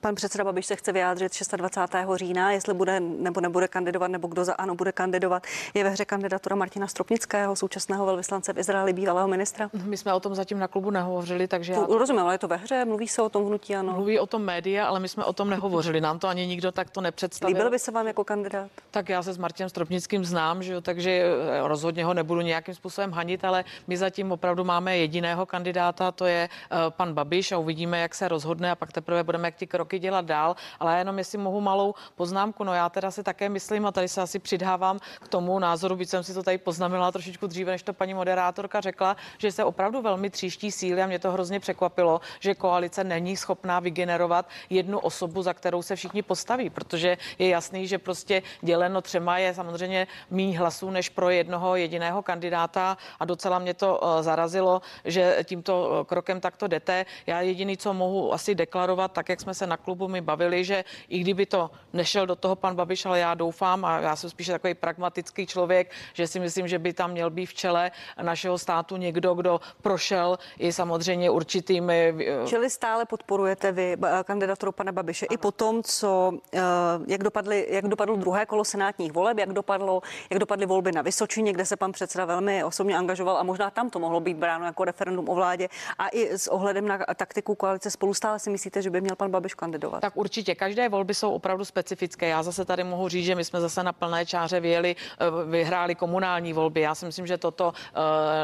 [0.00, 2.16] pan předseda Babiš se chce vyjádřit 26.
[2.16, 5.46] října, jestli bude nebo nebude kandidovat, nebo kdo za ano bude kandidovat.
[5.74, 9.70] Je ve hře kandidatura Martina Stropnického, současného velvyslance v Izraeli, bývalého ministra.
[9.84, 11.98] My jsme o tom zatím na klubu nehovořili, takže to, já...
[11.98, 13.92] Rozumím, ale je to ve hře, mluví se o tom hnutí, ano.
[13.92, 16.00] Mluví o tom média, ale my jsme o tom nehovořili.
[16.00, 17.56] Nám to ani nikdo takto nepředstavil.
[17.56, 18.70] Líbil by se vám jako kandidát?
[18.90, 22.74] Tak já se s Martinem Stropnickým znám, že jo, takže eh, rozhodně ho nebudu nějakým
[22.74, 27.58] způsobem hanit, ale my zatím opravdu máme jediného kandidáta, to je uh, pan Babiš a
[27.58, 30.56] uvidíme, jak se rozhodne a pak teprve budeme jak ty kroky dělat dál.
[30.80, 34.22] Ale jenom jestli mohu malou poznámku, no já teda si také myslím a tady se
[34.22, 37.92] asi přidávám k tomu názoru, byť jsem si to tady poznamenala trošičku dříve, než to
[37.92, 42.54] paní moderátorka řekla, že se opravdu velmi tříští síly a mě to hrozně překvapilo, že
[42.54, 47.98] koalice není schopná vygenerovat jednu osobu, za kterou se všichni postaví, protože je jasný, že
[47.98, 53.74] prostě děleno třema je samozřejmě méně hlasů než pro jednoho jediného kandidáta a docela mě
[53.74, 57.06] to eh, zarazilo, že tímto eh, krokem takto jdete.
[57.26, 60.84] Já jediný, co mohu asi deklarovat, tak jak jsme se na klubu mi bavili, že
[61.08, 64.52] i kdyby to nešel do toho pan Babiš, ale já doufám a já jsem spíše
[64.52, 67.90] takový pragmatický člověk, že si myslím, že by tam měl být v čele
[68.22, 72.14] našeho státu někdo, kdo prošel i samozřejmě určitě určitými...
[72.16, 75.34] Eh, Čili stále podporujete vy kandidaturu pana Babiše ano.
[75.34, 76.60] i po tom, co, eh,
[77.06, 80.00] jak, dopadly, jak dopadlo druhé kolo senátních voleb, jak, dopadlo,
[80.30, 83.90] jak dopadly volby na Vysočině, kde se pan předseda velmi osobně angažoval a možná tam
[83.90, 87.90] to mohlo být bráno jako referendum o vládě a i s ohledem na taktiku koalice
[87.90, 90.00] spolu stále si myslíte, že by měl pan Babiš kandidovat?
[90.00, 90.54] Tak určitě.
[90.54, 92.28] Každé volby jsou opravdu specifické.
[92.28, 95.94] Já zase tady mohu říct, že my jsme zase na plné čáře vyjeli, eh, vyhráli
[95.94, 96.80] komunální volby.
[96.80, 97.72] Já si myslím, že toto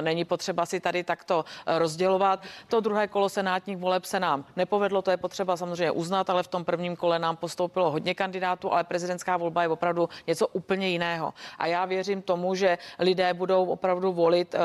[0.00, 2.42] není potřeba si tady takto rozdělovat.
[2.68, 6.42] To druhé druhé kolo senátních voleb se nám nepovedlo, to je potřeba samozřejmě uznat, ale
[6.42, 10.88] v tom prvním kole nám postoupilo hodně kandidátů, ale prezidentská volba je opravdu něco úplně
[10.88, 11.34] jiného.
[11.58, 14.60] A já věřím tomu, že lidé budou opravdu volit uh,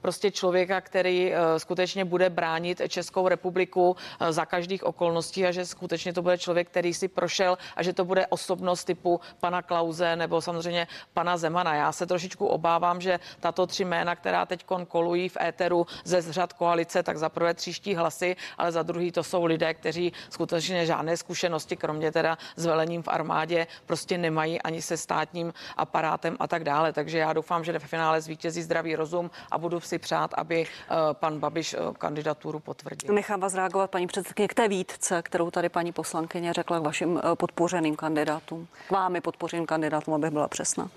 [0.00, 3.96] prostě člověka, který uh, skutečně bude bránit Českou republiku uh,
[4.30, 8.04] za každých okolností a že skutečně to bude člověk, který si prošel a že to
[8.04, 11.74] bude osobnost typu pana Klauze nebo samozřejmě pana Zemana.
[11.74, 16.52] Já se trošičku obávám, že tato tři jména, která teď kolují v éteru ze řad
[16.52, 21.76] koalice, tak zaprvé tříští hlasy, ale za druhý to jsou lidé, kteří skutečně žádné zkušenosti,
[21.76, 26.92] kromě teda s velením v armádě, prostě nemají ani se státním aparátem a tak dále.
[26.92, 30.94] Takže já doufám, že ve finále zvítězí zdravý rozum a budu si přát, aby eh,
[31.12, 33.14] pan Babiš eh, kandidaturu potvrdil.
[33.14, 37.18] Nechám vás reagovat, paní předsedkyně, k té výtce, kterou tady paní poslankyně řekla k vašim
[37.18, 40.90] eh, podpořeným kandidátům, k vámi podpořeným kandidátům, abych byla přesná.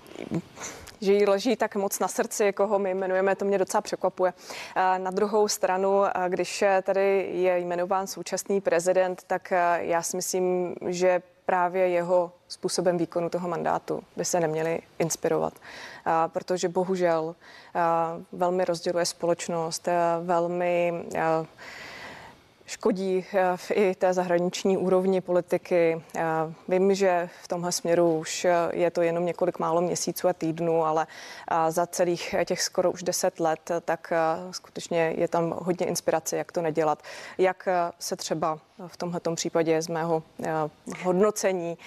[1.00, 4.32] že jí leží tak moc na srdci, koho my jmenujeme, to mě docela překvapuje.
[4.98, 6.41] Na druhou stranu, když
[6.82, 13.48] tady je jmenován současný prezident, tak já si myslím, že právě jeho způsobem výkonu toho
[13.48, 15.54] mandátu by se neměli inspirovat,
[16.26, 17.34] protože bohužel
[18.32, 19.88] velmi rozděluje společnost,
[20.22, 21.04] velmi
[22.72, 26.02] škodí eh, i té zahraniční úrovni politiky.
[26.68, 30.84] Vím, že v tomhle směru už eh, je to jenom několik málo měsíců a týdnů,
[30.84, 31.06] ale
[31.68, 36.52] za celých těch skoro už deset let, tak eh, skutečně je tam hodně inspirace, jak
[36.52, 37.02] to nedělat.
[37.38, 37.68] Jak
[37.98, 40.22] se třeba v tomhle případě z mého
[41.02, 41.78] hodnocení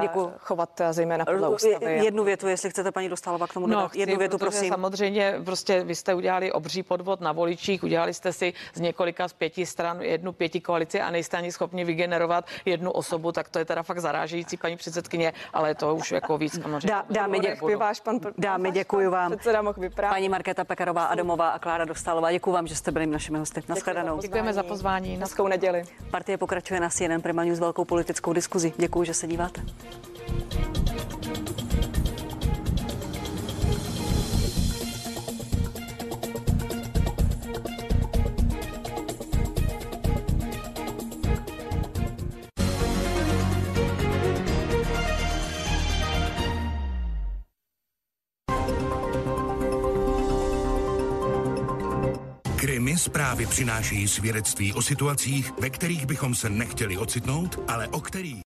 [0.00, 0.32] Děkuji.
[0.38, 2.04] chovat zejména podle ústavy.
[2.04, 3.94] Jednu větu, jestli chcete paní Dostálova k tomu no, dodat.
[3.94, 4.68] Jednu větu, prosím.
[4.68, 9.32] Samozřejmě prostě vy jste udělali obří podvod na voličích, udělali jste si z několika z
[9.32, 13.64] pěti stran jednu pěti koalici a nejste ani schopni vygenerovat jednu osobu, tak to je
[13.64, 16.88] teda fakt zarážející, paní předsedkyně, ale to už jako víc samozřejmě.
[16.88, 19.30] Dá, dámy, děkuji, váš pan, dámy, děkuji vám.
[19.30, 23.38] Předseda mohl Paní Markéta Pekarová, Adamová a Klára Dostálová, děkuji vám, že jste byli našimi
[23.38, 23.62] hosty.
[24.20, 25.16] Děkujeme za pozvání.
[25.16, 25.84] Na neděli.
[26.10, 28.72] Partie pokračuje na CNN Prima News velkou politickou diskuzi.
[28.78, 29.62] Děkuji, že se díváte.
[53.04, 58.42] Zprávy přinášejí svědectví o situacích, ve kterých bychom se nechtěli ocitnout, ale o kterých